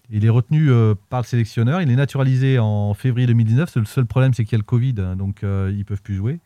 [0.09, 4.05] Il est retenu euh, par le sélectionneur, il est naturalisé en février 2019, le seul
[4.05, 6.39] problème c'est qu'il y a le Covid, hein, donc euh, ils peuvent plus jouer.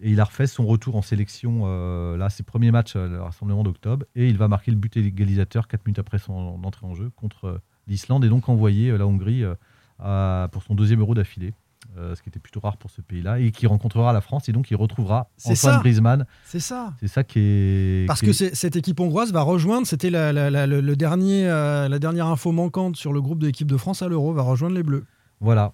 [0.00, 3.20] Et il a refait son retour en sélection, euh, là, ses premiers matchs, euh, le
[3.20, 4.06] rassemblement d'octobre.
[4.14, 7.46] Et il va marquer le but égalisateur 4 minutes après son entrée en jeu contre
[7.46, 11.52] euh, l'Islande et donc envoyer euh, la Hongrie euh, pour son deuxième euro d'affilée.
[11.96, 13.38] Euh, ce qui était plutôt rare pour ce pays-là.
[13.40, 15.78] Et qui rencontrera la France et donc il retrouvera Antoine ça.
[15.80, 16.26] Griezmann.
[16.44, 16.94] C'est ça.
[17.00, 18.06] C'est ça qui est.
[18.06, 20.96] Parce qui que est- cette équipe hongroise va rejoindre, c'était la, la- la- le, le
[20.96, 24.32] dernier, euh, la dernière info manquante sur le groupe de l'équipe de France à l'Euro,
[24.32, 25.04] va rejoindre les Bleus.
[25.40, 25.72] Voilà.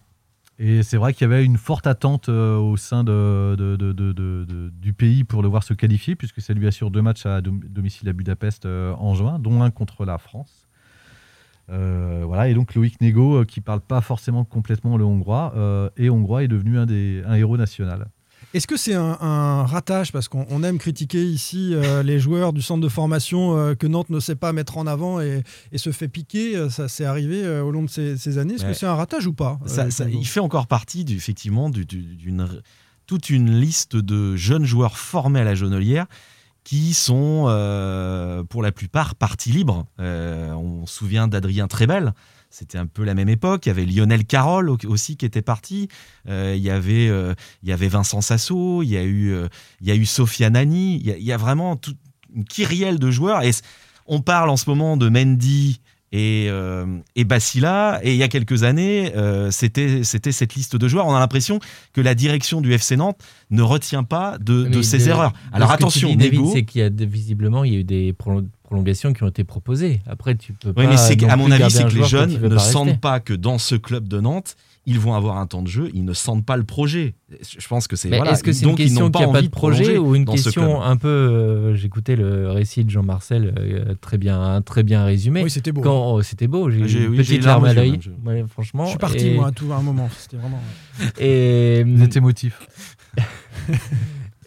[0.61, 4.71] Et c'est vrai qu'il y avait une forte attente euh, au sein de, de- de-
[4.71, 7.61] du pays pour le voir se qualifier, puisque ça lui assure deux matchs à dom-
[7.69, 10.64] domicile à Budapest en juin, dont un contre la France.
[11.71, 15.89] Euh, voilà, et donc Loïc Nego, euh, qui parle pas forcément complètement le hongrois, euh,
[15.97, 18.09] et hongrois est devenu un, des, un héros national.
[18.53, 20.13] Est-ce que c'est un, un ratage?
[20.13, 23.87] Parce qu'on on aime critiquer ici euh, les joueurs du centre de formation euh, que
[23.87, 26.69] Nantes ne sait pas mettre en avant et, et se fait piquer.
[26.69, 28.55] Ça s'est arrivé euh, au long de ces, ces années.
[28.55, 28.73] Est-ce Ouais.
[28.73, 29.59] que c'est un ratage ou pas?
[29.67, 32.47] Ça- ça- il fait encore partie, du, effectivement, du- du- d'une
[33.07, 36.07] toute une liste de jeunes joueurs formés à la Jaunelière
[36.65, 39.87] qui sont, euh, pour la plupart, partis libres.
[40.01, 42.15] Euh, on se souvient d'Adrien Trébel.
[42.51, 43.67] C'était un peu la même époque.
[43.67, 45.89] Il y avait Lionel Carroll au- aussi qui était parti.
[46.29, 48.83] Euh, il, y avait, il y avait Vincent Sasso.
[48.83, 49.37] Il y a eu,
[49.81, 50.97] il y a eu Sofia Nani.
[50.97, 51.99] Il y a, vraiment toute
[52.35, 53.43] une kyrielle de joueurs.
[53.43, 53.51] Et
[54.07, 55.81] on parle en ce moment de Mendy
[56.17, 61.07] et, euh, et il y a quelques années, euh, c'était cette liste de joueurs.
[61.09, 61.59] On a l'impression
[61.93, 63.19] que la direction du FC Nantes
[63.51, 65.33] ne retient pas de, de- erreurs.
[65.53, 66.15] Alors attention,
[66.53, 69.43] c'est qu'il y a visiblement il y a eu des prolong- prolongations qui ont été
[69.43, 70.01] proposées.
[70.07, 70.87] Après, tu peux Oui, pas.
[70.87, 74.07] mais plus mon avis, c'est que les jeunes ne sentent pas que dans ce club
[74.07, 74.55] de Nantes,
[74.87, 75.91] ils vont avoir un temps de jeu.
[75.95, 77.15] Ils ne sentent pas le projet.
[77.41, 78.33] Je pense que c'est voilà.
[78.33, 80.83] est-ce que c'est une question n'ont qu'il n'y a pas de projet ou une question
[80.83, 85.43] un peu euh, J'écoutais le récit de Jean-Marcel, euh, très bien, très bien résumé.
[85.43, 85.81] Oui, c'était beau.
[85.81, 87.99] Quand oh, c'était beau, j'ai eu une petite larme à l'œil.
[88.25, 88.85] Ouais, franchement.
[88.85, 90.09] Je suis parti, et- moi, à tout à un moment.
[90.19, 90.61] C'était vraiment.
[91.19, 92.67] Et, Vous êtes émotif.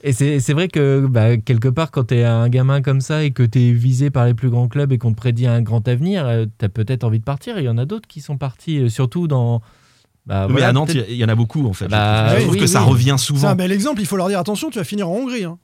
[0.04, 3.24] Et c'est c'est vrai que bah, quelque part, quand tu es un gamin comme ça
[3.24, 5.62] et que tu es visé par les plus grands clubs et qu'on te prédit un
[5.62, 7.58] grand avenir, tu as peut-être envie de partir.
[7.58, 9.62] Il y en a d'autres qui sont partis, euh, surtout dans.
[10.28, 11.86] Bah, Mais voilà, à Nantes, il y, en a beaucoup en fait.
[11.86, 12.30] je Bah, trouve.
[12.32, 13.48] Je oui, trouve oui, que ça revient C'est souvent.
[13.48, 14.02] un bel exemple.
[14.02, 15.46] Il faut leur dire attention, tu vas finir en Hongrie.
[15.46, 15.58] hein.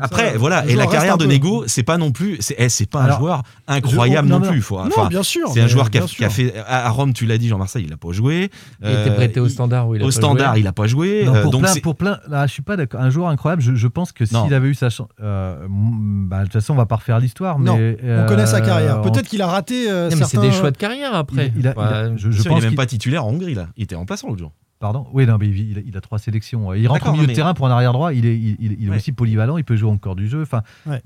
[0.00, 1.26] Après, ça, voilà, et la carrière de.
[1.26, 4.46] Nego, c'est pas non plus, c'est eh, c'est pas un joueur incroyable je- non, non,
[4.48, 4.56] plus.
[4.56, 4.62] non.
[4.62, 5.48] Faut, Non, enfin, bien sûr.
[5.52, 7.96] c'est un joueur qui a, a fait à Rome, tu l'as dit, Jean-Marcel, il a
[7.96, 8.50] pas joué.
[8.82, 10.60] Il était Euh, prêté au standard où il a Au pas standard, joué.
[10.60, 11.24] il a pas joué.
[11.24, 13.00] Non, euh, pour, donc plein, c'est- pour plein, là, je suis pas d'accord.
[13.00, 15.08] Un joueur incroyable, je, je pense que s'il avait eu sa chance.
[15.22, 17.58] euh, bah, de toute façon, on va pas refaire l'histoire.
[17.58, 18.98] Non, mais, On connaît sa carrière.
[18.98, 21.52] en- Peut-être qu'il a raté euh, Non, mais c'est certains- des choix de carrière après.
[21.56, 23.68] Je, pense même pas titulaire en Hongrie là.
[23.76, 24.52] Il était remplaçant l'autre jour.
[24.78, 26.74] Pardon Oui, non, mais il, il a, trois sélections.
[26.74, 28.12] Il rentre au milieu de terrain pour un arrière droit.
[28.12, 28.96] Il est, il, il- il est Ouais.
[28.96, 29.56] aussi polyvalent.
[29.56, 30.42] Il peut jouer encore du jeu.
[30.42, 31.00] Enfin, Ouais.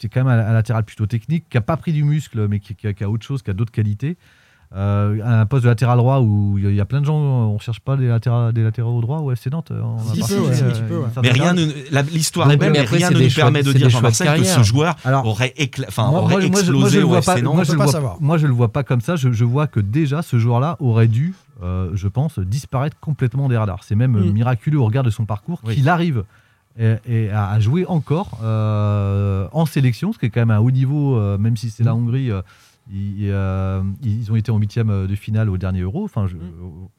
[0.00, 2.60] c'est quand même un, un latéral plutôt technique qui a pas pris du muscle, mais
[2.60, 4.16] qui, qui a, qui a autre chose, qui a d'autres qualités.
[4.76, 7.58] Euh, un poste de latéral droit où il y a plein de gens, on ne
[7.58, 9.72] cherche pas des, latéraux, des latéraux droits au FC Nantes.
[9.72, 11.06] On petit peu, ouais, peu, ouais.
[11.22, 14.38] Mais rien ne- l'histoire est belle, mais rien ne nous choix- permet de dire, Jean-Marcel,
[14.38, 17.54] que ce joueur Alors, aurait, écla- enfin, Moi- aurait moi, explosé moi, au FC Nantes.
[17.54, 19.16] moi, je On le vois- le pas comme ça.
[19.16, 23.56] Je, je vois que déjà, ce joueur-là aurait dû, euh, je pense, disparaître complètement des
[23.56, 23.82] radars.
[23.84, 24.32] C'est même Mm.
[24.32, 25.74] miraculeux au regard de son parcours Oui.
[25.74, 26.24] qu'il arrive
[26.78, 30.58] et, et à, à jouer encore euh, en sélection, ce qui est quand même un
[30.60, 32.30] haut niveau, euh, même si c'est la Hongrie.
[32.30, 32.42] euh,
[32.90, 36.04] ils, euh, ils ont été en huitième de finale au dernier Euro.
[36.04, 36.40] Enfin, je, Mm.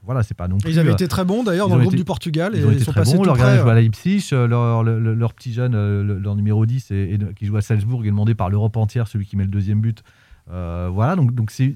[0.03, 0.69] voilà, c'est pas non plus.
[0.71, 2.83] Ils avaient été très bons d'ailleurs dans le groupe été- du Portugal ils ont été
[2.83, 3.23] sont très passés bons.
[3.23, 4.27] Leur gardien joue à Leipzig.
[4.31, 8.03] Leur, leur, petit jeune, le- leur numéro 10, et, et de- qui joue à Salzbourg,
[8.03, 10.03] est demandé par l'Europe entière, celui qui met le deuxième but.
[10.51, 11.75] Euh, voilà, donc donc c'est.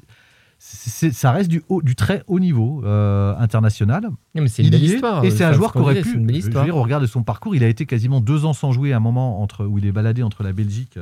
[0.66, 4.10] Ça reste du, haut, du très haut niveau euh, international.
[4.34, 5.26] Mais c'est une belle histoire.
[5.26, 6.18] Et c'est un joueur qui aurait pu.
[6.18, 8.46] Une belle je veux dire, au regard de son parcours, il a été quasiment deux
[8.46, 10.98] ans sans jouer à un moment entre, où il est baladé entre la Belgique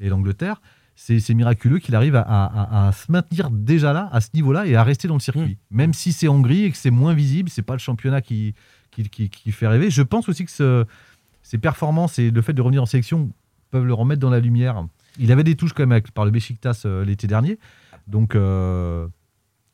[0.00, 0.60] et l'Angleterre.
[0.96, 2.46] C'est miraculeux qu'il arrive à, à-
[2.84, 5.58] à- à se maintenir déjà là, à ce niveau-là, et à rester dans le circuit.
[5.70, 8.54] Même si c'est Hongrie et que c'est moins visible, c'est pas le championnat qui,
[8.90, 9.90] qui, qui- qui fait rêver.
[9.90, 10.84] Je pense aussi que ce-
[11.42, 13.30] ses performances et le fait de revenir en sélection
[13.70, 14.84] peuvent le remettre dans la lumière.
[15.18, 17.58] Il avait des touches quand même avec- par le Besiktas euh, l'été dernier.
[18.06, 19.06] Donc, euh,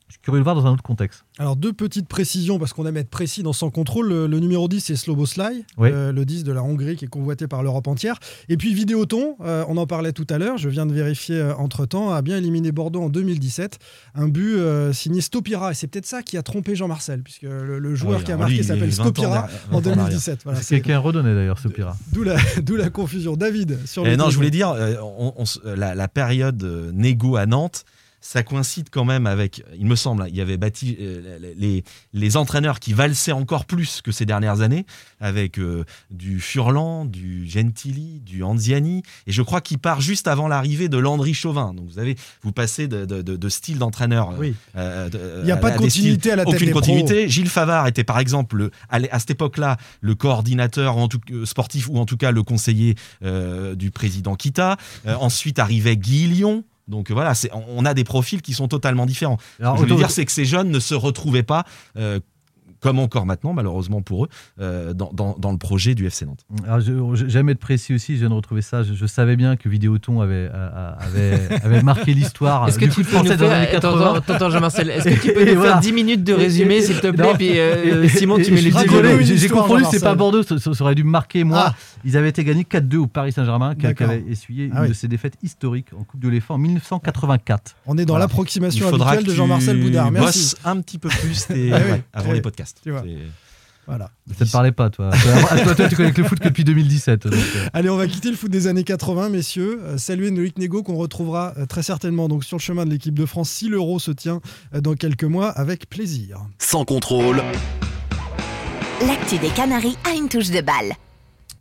[0.09, 1.25] je suis curieux de le voir dans un autre contexte.
[1.39, 4.07] Alors deux petites précisions parce qu'on aime être précis dans son contrôle.
[4.09, 5.89] Le, le numéro 10 c'est Sloboslai, Oui.
[5.91, 8.19] euh, le 10 de la Hongrie qui est convoité par l'Europe entière.
[8.47, 11.87] Et puis Vidéoton, euh, on en parlait tout à l'heure, je viens de vérifier entre
[11.87, 13.79] temps, a bien éliminé Bordeaux en 2017.
[14.13, 17.79] Un but euh, signé Stopira et c'est peut-être ça qui a trompé Jean-Marcel puisque le,
[17.79, 19.81] le joueur Oui, qui a marqué s'appelle est 20 ans Stopira derrière- 20 en ans
[19.81, 20.05] derrière.
[20.05, 20.41] 2017.
[20.43, 21.97] Voilà, C'est quelqu'un redonné d'ailleurs, ce Pira.
[22.11, 22.23] D'où
[22.75, 23.35] la, confusion.
[23.35, 26.61] David, sur Eh le non, je voulais dire, euh, on- on s- la, la période
[26.63, 27.83] euh, négo à Nantes,
[28.25, 31.83] ça coïncide quand même avec, il me semble, hein, il y avait bâti euh, les,
[32.13, 34.85] les entraîneurs qui valsaient encore plus que ces dernières années,
[35.19, 40.47] avec euh, du Furlan, du Gentili, du Anziani, et je crois qu'il part juste avant
[40.47, 41.73] l'arrivée de Landry Chauvin.
[41.73, 44.29] Donc vous avez, vous passez de, de- de- de style d'entraîneur.
[44.31, 44.55] euh, Oui.
[44.73, 46.79] Il n'y a pas de continuité à la tête aucune des pros.
[46.79, 47.27] continuité.
[47.27, 51.97] Gilles Favard était par exemple le- à, cette époque-là le coordinateur en tout, sportif ou
[51.97, 54.77] en tout cas le conseiller du président Kita.
[55.05, 56.63] Ensuite arrivait Guy Lyon.
[56.87, 57.33] Donc voilà,
[57.67, 59.37] on a des profils qui sont totalement différents.
[59.59, 61.63] Alors, Ce que je veux dire, c'est que ces jeunes ne se retrouvaient pas,
[61.97, 62.19] euh,
[62.83, 66.45] comme encore maintenant, malheureusement pour eux, euh, dans, dans- dans le projet du FC Nantes.
[66.65, 68.83] Alors, je- je- J'aime être précis aussi, je viens de retrouver ça.
[68.83, 70.49] Je, je savais bien que Vidéoton avait,
[71.83, 73.77] marqué l'histoire Est-ce que tu peux nous français dans les faire.
[73.77, 74.21] Attends, 80.
[74.35, 75.71] attends, Jean-Marcel, est-ce que tu peux nous voilà.
[75.73, 77.35] faire 10 minutes de résumé, s'il te plaît non.
[77.35, 78.71] Puis euh, Et- Simon, et- tu mets et- les
[79.23, 81.65] j'ai j'ai- confondu, c'est pas Bordeaux, ça, ça aurait dû me marquer moi.
[81.67, 81.75] Ah.
[82.05, 84.89] Ils avaient été gagnés 4-2 au Paris Saint-Germain, qui, avait essuyé Ah une oui.
[84.89, 87.75] de ses défaites historiques en Coupe de l'EFA en 1984.
[87.85, 88.25] On est dans Voilà.
[88.25, 90.11] L'approximation faudra habituelle de Jean-Marcel Boudard.
[90.11, 90.55] Merci.
[90.65, 91.77] un petit peu plus Ah
[92.13, 92.72] avant les podcasts.
[92.81, 93.03] Tu vois.
[93.85, 94.09] Voilà.
[94.37, 95.09] Ça ne te parlait pas, toi.
[95.11, 97.27] toi, toi, toi, tu connais que le foot que depuis 2017.
[97.27, 97.67] donc, euh.
[97.73, 99.81] Allez, on va quitter le foot des années 80, messieurs.
[99.83, 103.13] Euh, saluer Loïc Nego qu'on retrouvera euh, très certainement donc sur le chemin de l'équipe
[103.13, 104.39] de France si l'Euro se tient
[104.73, 106.39] euh, dans quelques mois avec plaisir.
[106.59, 107.43] Sans contrôle,
[109.05, 110.93] L'actu des Canaries a une touche de balle.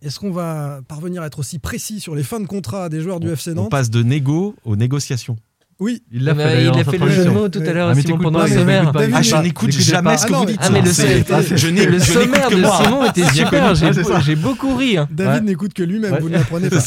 [0.00, 3.18] Est-ce qu'on va parvenir à être aussi précis sur les fins de contrat des joueurs
[3.20, 3.70] du FC On Nantes?
[3.70, 5.36] passe de négo aux négociations.
[5.82, 6.02] Oui.
[6.12, 8.02] Il l'a fait, il a fait le jeu de mots tout à l'heure, Ah, mais
[8.02, 8.92] Simon, pendant pas, le sommaire.
[8.94, 10.16] Ah, je n'écoute jamais pas.
[10.18, 10.60] ce Ah que vous mais- dites.
[10.62, 12.80] Ah, mais le, sommaire- je n'ai- le je sommaire n'écoute que de moi.
[12.84, 13.74] Simon était super,
[14.22, 14.96] j'ai beaucoup ri.
[14.96, 15.08] hein.
[15.10, 15.50] David Ouais.
[15.50, 16.20] n'écoute que lui-même, Ouais.
[16.20, 16.78] vous ne l'apprenez pas.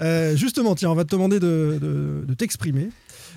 [0.00, 2.90] Euh, justement, tiens, on va te demander de, de- de t'exprimer.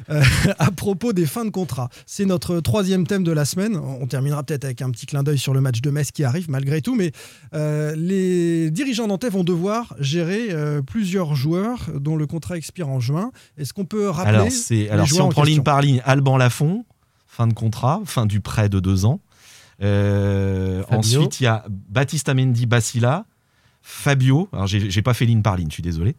[0.09, 0.23] Euh,
[0.59, 1.89] à propos des fins de contrat.
[2.05, 3.77] C'est notre troisième thème de la semaine.
[3.77, 6.49] On terminera peut-être avec un petit clin d'œil sur le match de Metz qui arrive
[6.49, 7.11] malgré tout, mais
[7.53, 12.99] euh, les dirigeants nantais vont devoir gérer euh, plusieurs joueurs dont le contrat expire en
[12.99, 13.31] juin.
[13.57, 16.01] Est-ce qu'on peut rappeler Alors, c'est, les alors si on en prend ligne par ligne,
[16.05, 16.85] Alban Lafont,
[17.27, 19.21] fin de contrat, fin du prêt de deux ans.
[19.81, 23.25] Euh, ensuite, il y a Baptiste Mendy, Basila,
[23.81, 24.49] Fabio.
[24.51, 26.15] Alors, j'ai, j'ai pas fait ligne par ligne, je suis désolé.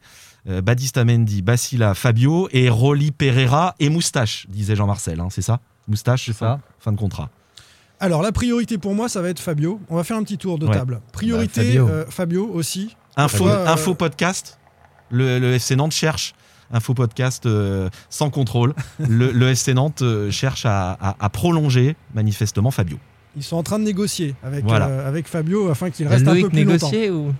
[0.49, 5.21] Euh, Baptiste Mendy, Basila, Fabio et Rolly Pereira et Moustache, disait Jean-Marcel.
[5.21, 6.61] hein, c'est ça Moustache, C'est fin, ça.
[6.79, 7.29] fin de contrat.
[7.99, 9.81] Alors, la priorité pour moi, ça va être Fabio.
[9.91, 10.73] On va faire un petit tour de Ouais.
[10.75, 11.01] table.
[11.13, 11.89] Priorité, Bah, Fabio.
[11.89, 12.97] euh, Fabio aussi.
[13.17, 14.59] Info, euh, info podcast.
[15.11, 16.35] Le, le FC Nantes cherche.
[16.73, 18.75] Info podcast euh, sans contrôle.
[19.01, 22.97] Le, le FC Nantes euh, cherche à, à- à prolonger manifestement Fabio.
[23.37, 24.87] Ils sont en train de négocier avec, Voilà.
[24.87, 26.73] euh, avec Fabio afin qu'il reste un peu plus longtemps.
[26.89, 27.35] négocié ou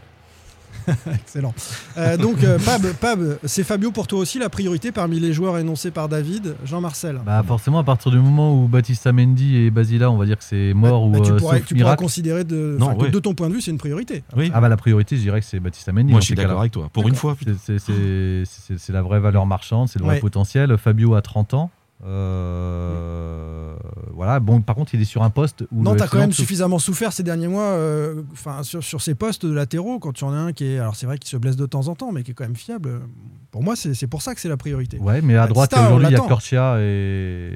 [1.15, 1.55] Excellent.
[1.97, 5.59] Euh, donc, euh, Pab, Pab, c'est Fabio pour toi aussi la priorité parmi les joueurs
[5.59, 7.21] énoncés par David, Jean-Marcel?
[7.25, 10.45] Bah forcément, à partir du moment où Baptista Mendy et Basila, on va dire que
[10.45, 12.03] c'est mort Bah, ou tu euh, pourrais, sauf tu pourras miracle.
[12.03, 13.11] considérer de, Non, ouais.
[13.11, 14.23] de ton point de vue, c'est une priorité.
[14.37, 14.51] Oui.
[14.55, 16.11] Ah bah la priorité, je dirais que c'est Baptista Mendy.
[16.13, 16.89] Moi, je suis d'accord avec toi.
[16.93, 17.37] Pour une fois.
[17.67, 20.21] C'est- la vraie valeur marchande, c'est le vrai Ouais.
[20.21, 20.77] potentiel.
[20.77, 21.71] Fabio a 30 ans.
[22.05, 23.75] Euh,
[24.13, 24.41] Voilà.
[24.41, 25.83] Bon, par contre, il est sur un poste où.
[25.83, 28.23] Non, t'as quand même suffisamment souffert ces derniers mois euh,
[28.63, 30.79] sur, sur ces postes de latéraux, quand tu en as un qui est.
[30.79, 32.57] Alors, c'est vrai qu'il se blesse de temps en temps, mais qui est quand même
[32.57, 33.01] fiable.
[33.51, 34.99] Pour moi, c'est pour ça que c'est la priorité.
[34.99, 36.29] Ouais, mais à droite, Batista, on aujourd'hui, il y a.
[36.29, 37.51] Corsia et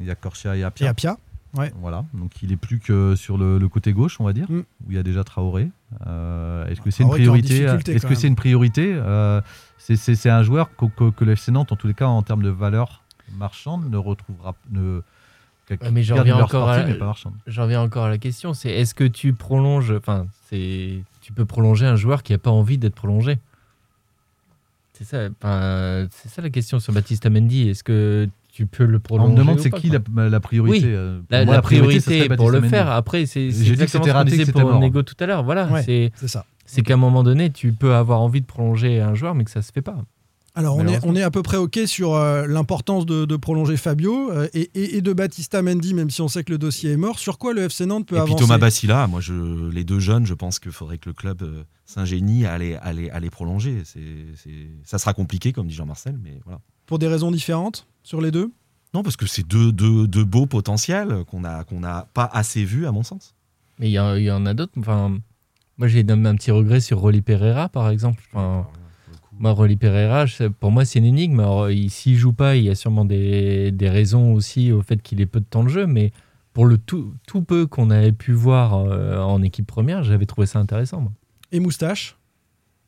[0.00, 0.86] il y a Corsia et Apia.
[0.86, 1.16] Et Apia
[1.56, 1.72] Ouais.
[1.80, 4.58] Voilà, donc il est plus que sur le, le côté gauche, on va dire, Mm.
[4.58, 5.70] où il y a déjà Traoré.
[6.06, 8.94] Euh, Est-ce que c'est une est priorité Est-ce que c'est une priorité
[9.78, 12.42] C'est un joueur que, que- que le FC Nantes, en tous les cas, en termes
[12.42, 13.04] de valeur
[13.38, 14.54] marchande, ne retrouvera.
[14.70, 15.02] Ne,
[15.90, 17.32] mais j'en valeur encore à- sportive, mais pas marchande.
[17.46, 21.44] J'en reviens encore à la question, c'est est-ce que tu prolonges, enfin, c'est, tu peux
[21.44, 23.38] prolonger un joueur qui n'a pas envie d'être prolongé?
[24.92, 27.68] C'est ça, enfin, c'est ça la question sur Baptiste Mendy.
[27.68, 30.86] Est-ce que tu peux le On prolonger me demande c'est pas, qui la, la priorité
[30.86, 32.88] Oui, euh, pour la, moi, la priorité, pour le faire.
[32.90, 34.80] Après, c'est c'est J'ai dit que exactement c'était ce qu'on disait pour mort.
[34.80, 35.42] Nego tout à l'heure.
[35.42, 35.82] Voilà, Ouais.
[35.82, 36.46] c'est C'est ça.
[36.64, 39.50] c'est qu'à un moment donné, tu peux avoir envie de prolonger un joueur, mais que
[39.50, 39.98] ça se fait pas.
[40.56, 43.76] Alors, on est, on est à peu près OK sur euh, l'importance de, de prolonger
[43.76, 46.92] Fabio euh, et, et- et de Batista Mendy, même si on sait que le dossier
[46.92, 47.18] est mort.
[47.18, 48.42] Sur quoi le FC Nantes peut Et puis avancer?
[48.44, 51.62] Thomas Bassila, moi, je, les deux jeunes, je pense qu'il faudrait que le club euh,
[51.84, 53.82] s'ingénie à les, à les- à les prolonger.
[53.84, 54.00] C'est,
[54.42, 56.60] c'est- ça sera compliqué, comme dit Jean-Marcel, mais voilà.
[56.86, 58.50] Pour des raisons différentes sur les deux?
[58.94, 62.64] Non, parce que c'est deux, deux, deux beaux potentiels qu'on n'a qu'on n'a pas assez
[62.64, 63.34] vus, à mon sens.
[63.78, 64.72] Mais il y, en- il y en a d'autres.
[64.78, 65.18] Enfin,
[65.76, 68.22] moi, j'ai un, un petit regret sur Rolly Pereira, par exemple.
[68.32, 68.66] Enfin,
[69.38, 70.24] moi, Rolly Pereira,
[70.60, 71.40] pour moi, c'est une énigme.
[71.40, 75.00] Alors, il- s'il joue pas, il y a sûrement des, des raisons aussi au fait
[75.02, 75.86] qu'il ait peu de temps de jeu.
[75.86, 76.12] Mais
[76.52, 80.46] pour le tout, tout peu qu'on avait pu voir euh, en équipe première, j'avais trouvé
[80.46, 81.12] ça intéressant.
[81.52, 82.16] Et Moustache?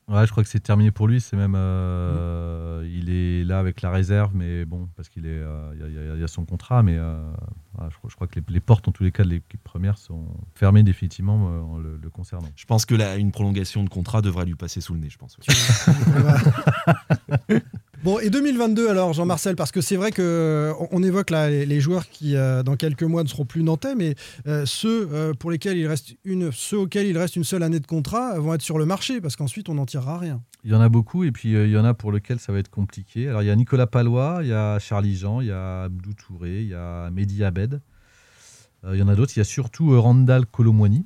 [0.09, 1.21] Ouais, je crois que c'est terminé pour lui.
[1.21, 5.71] C'est même, euh, il est là avec la réserve, mais bon, parce qu'il est, euh,
[5.75, 7.31] il y, a- y y son contrat, mais euh,
[7.75, 9.63] voilà, je, crois- je crois que les, les portes, en tous les cas, de l'équipe
[9.63, 12.49] première sont fermées définitivement euh, en le, le concernant.
[12.57, 15.19] Je pense que là, une prolongation de contrat devrait lui passer sous le nez, je
[15.19, 15.37] pense.
[18.23, 22.09] Et 2022 alors, Jean-Marcel, parce que c'est vrai que on- on évoque là les, joueurs
[22.09, 24.15] qui, euh, dans quelques mois, ne seront plus nantais, mais
[24.47, 27.81] euh, ceux euh, pour lesquels il reste une, ceux auxquels il reste une seule année
[27.81, 30.41] de contrat euh, vont être sur le marché, parce qu'ensuite on n'en tirera rien.
[30.65, 32.51] Il y en a beaucoup, et puis euh, il y en a pour lesquels ça
[32.53, 33.29] va être compliqué.
[33.29, 36.15] Alors il y a Nicolas Palois, il y a Charlie Jean, il y a Abdou
[36.15, 37.81] Touré, il y a Mehdi Abed.
[38.85, 39.33] Euh, il y en a d'autres.
[39.37, 41.05] Il y a surtout euh, Randall Colomwani,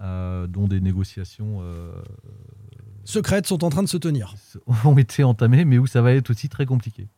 [0.00, 1.90] euh, dont des négociations euh,
[3.06, 4.34] Secrètes sont en train de se tenir.
[4.84, 7.08] ont été entamées, mais où ça va être aussi très compliqué.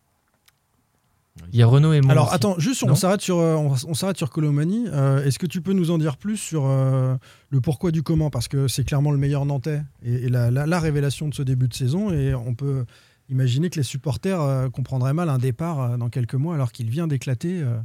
[1.53, 2.11] Il y a Renaud et moi.
[2.11, 2.35] Alors aussi.
[2.35, 4.87] attends, juste on s'arrête sur euh, on, on s'arrête sur Colomani.
[4.89, 7.15] Euh, Est-ce que tu peux nous en dire plus sur euh,
[7.51, 8.29] le pourquoi du comment?
[8.29, 11.43] Parce que c'est clairement le meilleur nantais et, et la, la- la révélation de ce
[11.43, 12.85] début de saison, et on peut
[13.29, 16.91] imaginer que les supporters euh, comprendraient mal un départ euh, dans quelques mois alors qu'il
[16.91, 17.79] vient d'éclater euh,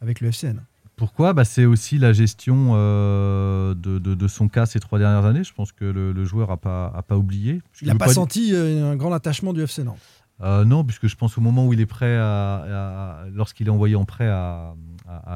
[0.00, 0.60] avec le FCN.
[0.96, 5.24] Pourquoi bah, C'est aussi la gestion euh, de, de- de son cas ces trois dernières
[5.24, 5.42] années.
[5.44, 7.60] Je pense que le, le joueur n'a pas, a pas oublié.
[7.82, 9.98] Il n'a pas, senti euh, un grand attachement du FC Nantes.
[10.40, 12.54] Euh, non, puisque je pense au moment où il est prêt à,
[13.22, 14.74] à- lorsqu'il est envoyé en prêt à,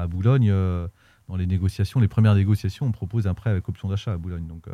[0.09, 0.87] Boulogne, euh,
[1.27, 4.47] dans les négociations, les premières négociations, on propose un prêt avec option d'achat à Boulogne.
[4.47, 4.65] Donc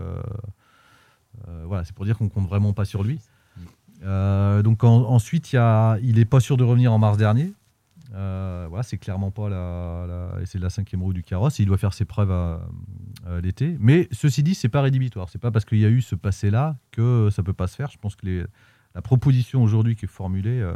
[1.65, 3.19] voilà, c'est pour dire qu'on compte vraiment pas sur lui.
[4.03, 7.53] Donc en- ensuite, il y a- il n'est pas sûr de revenir en mars dernier.
[8.15, 11.59] Euh, voilà, c'est clairement pas la, c'est la cinquième roue du carrosse.
[11.59, 12.61] Il doit faire ses preuves à,
[13.27, 13.75] à l'été.
[13.79, 15.29] Mais ceci dit, c'est pas rédhibitoire.
[15.29, 17.89] C'est pas parce qu'il y a eu ce passé-là que ça peut pas se faire.
[17.91, 18.45] Je pense que les,
[18.93, 20.73] la proposition aujourd'hui qui est formulée euh,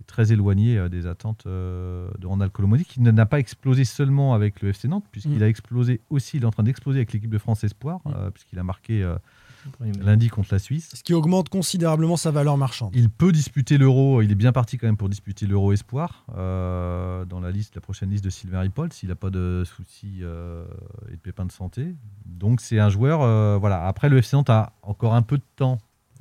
[0.00, 4.32] est très éloignée euh, des attentes euh, de Randall Colomoni, qui n'a pas explosé seulement
[4.34, 5.42] avec le FC Nantes, puisqu'il Mm.
[5.42, 8.12] a explosé aussi, il est en train d'exploser avec l'équipe de France Espoir, Mm.
[8.16, 9.16] euh, puisqu'il a marqué euh,
[10.00, 10.90] lundi contre la Suisse.
[10.94, 12.90] Ce qui augmente considérablement sa valeur marchande.
[12.94, 17.24] Il peut disputer l'Euro, il est bien parti quand même pour disputer l'Euro Espoir euh,
[17.24, 20.64] dans la liste, la prochaine liste de Sylvain Ripoll, s'il n'a pas de soucis euh,
[21.08, 21.94] et de pépins de santé.
[22.24, 23.86] Donc c'est un joueur, euh, voilà.
[23.86, 25.78] Après le FC Nantes a encore un peu de temps.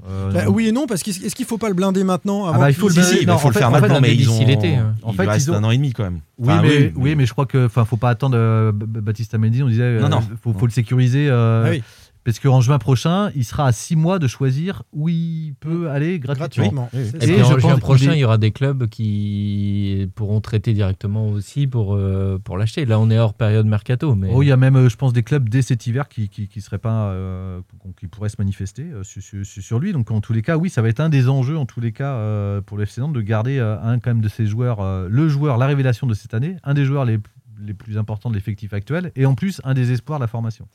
[0.08, 2.60] euh, Bah, oui et non, parce qu'est-ce est-ce qu'il faut pas le blinder maintenant avant
[2.60, 3.16] bah, il qu'il- faut le Si, blinder.
[3.18, 4.46] si, il Non, faut en le fait- faire en maintenant, mais ils ont...
[4.46, 4.96] l'été, hein.
[5.04, 6.20] En il fait, reste ils ont- un an et demi quand même.
[6.38, 9.64] Oui, Enfin, mais, oui, mais je crois que enfin faut pas attendre euh, Baptiste Mendy,
[9.64, 10.22] on disait euh, Non, non.
[10.42, 11.84] faut, faut le sécuriser euh, Ah oui,
[12.26, 16.20] parce qu'en juin prochain, il sera à six mois de choisir où il peut aller
[16.20, 16.90] gratuitement.
[16.90, 16.90] gratuitement.
[16.94, 17.18] Et, ça.
[17.26, 21.28] Et puis en juin prochain, est- il y aura des clubs qui pourront traiter directement
[21.30, 22.86] aussi pour, euh, pour l'acheter.
[22.86, 24.16] Là, on est hors période mercato.
[24.16, 24.30] Mais...
[24.34, 26.48] Oh, il y a même, euh, je pense, des clubs dès cet hiver qui, qui,
[26.48, 27.62] qui seraient pas, euh,
[28.00, 29.94] qui pourraient se manifester euh, sur, sur- lui.
[29.94, 31.92] Donc, en tous les cas, oui, ça va être un des enjeux, en tous les
[31.92, 34.80] cas, euh, pour le FC Nantes, de garder euh, un quand même de ces joueurs,
[34.82, 37.20] euh, le joueur, la révélation de cette année, un des joueurs les,
[37.60, 40.68] les plus importants de l'effectif actuel, et en plus un des espoirs de la formation.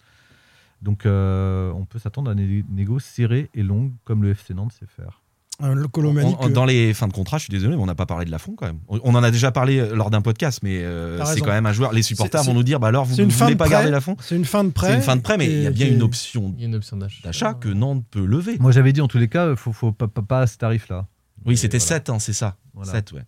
[0.82, 4.72] Donc, euh, on peut s'attendre à des négos serrées et longues, comme le FC Nantes
[4.72, 5.20] sait faire.
[5.62, 7.86] Euh, le Colomani On- que- Dans les fins de contrat, je suis désolé, mais on
[7.86, 8.78] n'a pas parlé de Lafont quand même.
[8.88, 11.66] On on en a déjà parlé euh, lors d'un podcast, mais euh, c'est quand même
[11.66, 11.92] un joueur.
[11.92, 13.58] Les supporters C'est- vont nous dire, bah alors vous c'est une ne fin voulez de
[13.58, 13.72] pas prêt.
[13.74, 14.88] garder Lafont C'est une fin de prêt.
[14.88, 16.68] C'est une fin de prêt, mais il y a bien une option Il y a
[16.68, 17.20] une option d'achat.
[17.24, 18.56] d'achat que Nantes peut lever.
[18.58, 20.56] Moi, j'avais dit, en tous les cas, il faut, faut pas, pas- pas à ce
[20.56, 21.06] tarif-là.
[21.44, 21.88] Oui, Et c'était voilà.
[22.06, 22.56] 7, c'est ça.
[22.72, 22.92] Voilà.
[22.92, 23.24] 7, ouais.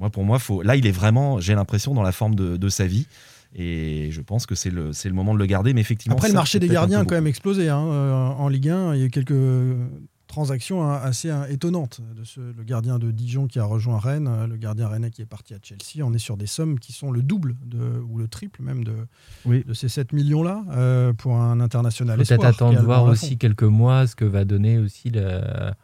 [0.00, 0.62] Moi, pour moi, faut...
[0.62, 3.06] là, il est vraiment, j'ai l'impression, dans la forme de, de sa vie.
[3.54, 5.74] Et je pense que c'est le, c'est le moment de le garder.
[5.74, 8.68] Mais effectivement, Après, le marché des gardiens a quand même explosé hein, euh, en Ligue
[8.68, 8.94] 1.
[8.94, 9.34] Il y a eu quelques
[10.30, 12.00] transactions hein, assez hein, étonnantes.
[12.16, 15.22] De ce, le gardien de Dijon qui a rejoint Rennes, euh, le gardien rennais qui
[15.22, 16.06] est parti à Chelsea.
[16.06, 18.94] On est sur des sommes qui sont le double de, ou le triple même de,
[19.44, 19.64] Oui.
[19.66, 22.16] de ces 7 millions-là euh, pour un international.
[22.18, 25.74] Peut-être attendre de voir aussi quelques mois ce que va donner aussi la,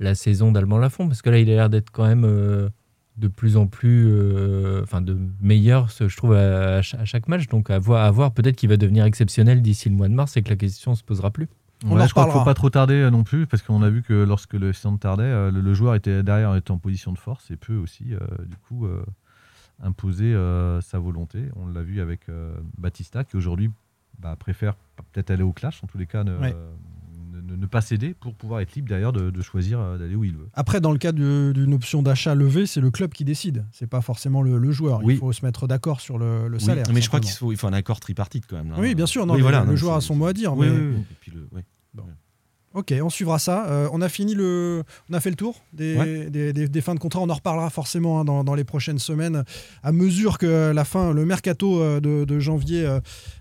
[0.00, 1.06] la saison d'Alban Lafont.
[1.06, 2.68] Parce que là, il a l'air d'être quand même euh,
[3.16, 7.28] de plus en plus, euh, enfin, de meilleur, je trouve, à, à ch- à chaque
[7.28, 7.46] match.
[7.48, 10.36] Donc, à voir, à voir peut-être qu'il va devenir exceptionnel d'ici le mois de mars
[10.36, 11.48] et que la question se posera plus.
[11.84, 13.82] On Ouais, je crois qu'il ne faut pas trop tarder euh, non plus, parce qu'on
[13.82, 16.78] a vu que lorsque le Nantes tardait, euh, le, le joueur était derrière, était en
[16.78, 19.04] position de force et peut aussi, euh, du coup, euh,
[19.82, 21.44] imposer euh, sa volonté.
[21.56, 23.70] On l'a vu avec euh, Batista, qui aujourd'hui
[24.20, 24.74] bah, préfère
[25.12, 26.54] peut-être aller au clash, en tous les cas, ne, Ouais.
[27.56, 30.34] Ne- pas céder pour pouvoir être libre derrière de, de choisir euh, d'aller où il
[30.36, 30.48] veut.
[30.54, 33.64] Après, dans le cas d'une option d'achat levée, c'est le club qui décide.
[33.72, 35.00] C'est pas forcément le, le joueur.
[35.02, 35.14] Oui.
[35.14, 36.84] Il faut se mettre d'accord sur le, le Oui, salaire.
[36.92, 38.70] mais je crois qu'il faut, il faut un accord tripartite quand même.
[38.70, 38.76] là.
[38.78, 39.26] Oui, bien sûr.
[39.26, 40.54] Non, Oui, mais voilà, le non, joueur a son mot à dire.
[40.56, 40.66] Mais-.
[40.68, 41.46] Et puis le-.
[42.74, 43.66] Ok, on suivra ça.
[43.68, 46.30] Euh, on a fini le, on a fait le tour des, Ouais.
[46.30, 47.20] des, des- des fins de contrat.
[47.20, 49.44] On en reparlera forcément hein, dans, dans les prochaines semaines,
[49.82, 52.86] à mesure que la fin, le mercato euh, de, de janvier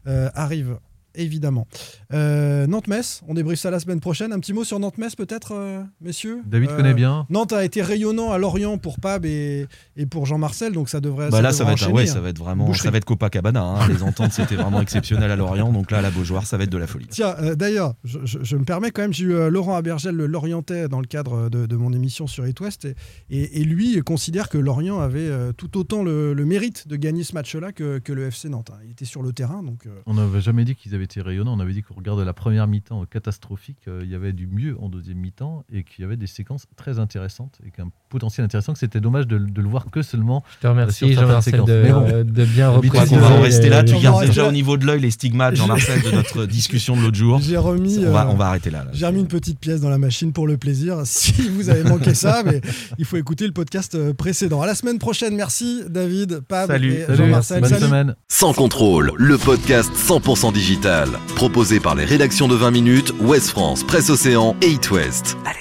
[0.08, 0.78] euh, arrive.
[1.16, 1.68] Évidemment.
[2.14, 4.32] Euh, Nantes-Metz, on débriefe ça la semaine prochaine.
[4.34, 7.26] Un petit mot sur Nantes-Metz peut-être, euh, messieurs David Euh, connaît bien.
[7.30, 11.30] Nantes a été rayonnant à Lorient pour Pab et, et pour Jean-Marcel, donc ça devrait.
[11.30, 12.22] Bah là, ça va, être, ouais, ça hein.
[12.22, 12.84] va être vraiment, Boucherie.
[12.86, 13.62] ça va être Copacabana.
[13.64, 13.88] hein.
[13.90, 15.72] Les ententes, c'était vraiment exceptionnel à Lorient.
[15.72, 17.08] Donc là, à la Beaujoire, ça va être de la folie.
[17.10, 20.88] Tiens, d'ailleurs, je, je- je me permets quand même, j'ai eu Laurent Abergel, le Lorientais,
[20.88, 22.96] dans le cadre de, de mon émission sur It West, et,
[23.30, 27.34] et- et lui considère que Lorient avait tout autant le, le mérite de gagner ce
[27.34, 28.72] match-là que, que le FC Nantes.
[28.74, 28.80] hein.
[28.86, 31.56] Il était sur le terrain, donc On n'avait jamais dit qu'ils avaient été rayonnants.
[31.56, 34.48] On avait dit qu'au regard de la première mi-temps catastrophique, euh, il y avait du
[34.48, 38.46] mieux en deuxième mi-temps et qu'il y avait des séquences très intéressantes et qu'un potentiel
[38.46, 40.44] intéressant, que c'était dommage de, de le voir que seulement.
[40.58, 42.06] Je te remercie, certaines Jean-Marcel, de, bon.
[42.08, 43.16] euh, de bien D'habitude, Je crois repréciser.
[43.16, 43.84] qu'on va en rester là.
[43.84, 47.02] Tu on gardes déjà au niveau de l'œil les stigmates, Jean-Marcel, de notre discussion de
[47.02, 47.40] l'autre jour.
[47.42, 47.98] j'ai remis.
[48.06, 48.80] On va, euh, on va arrêter là.
[48.84, 48.92] là.
[48.94, 52.14] J'ai remis une petite pièce dans la machine pour le plaisir, si vous avez manqué
[52.14, 52.62] ça, mais
[53.00, 54.62] il faut écouter le podcast euh, précédent.
[54.62, 56.94] À la semaine prochaine, merci David, Pab Salut.
[56.94, 57.62] et Salut, Jean-Marcel.
[57.62, 57.86] bonne Salut.
[57.86, 58.16] semaine.
[58.28, 61.08] Sans contrôle, le podcast 100% digital.
[61.36, 65.38] Proposé par les rédactions de 20 minutes, Ouest France, Presse Océan et It West.
[65.46, 65.58] Allez,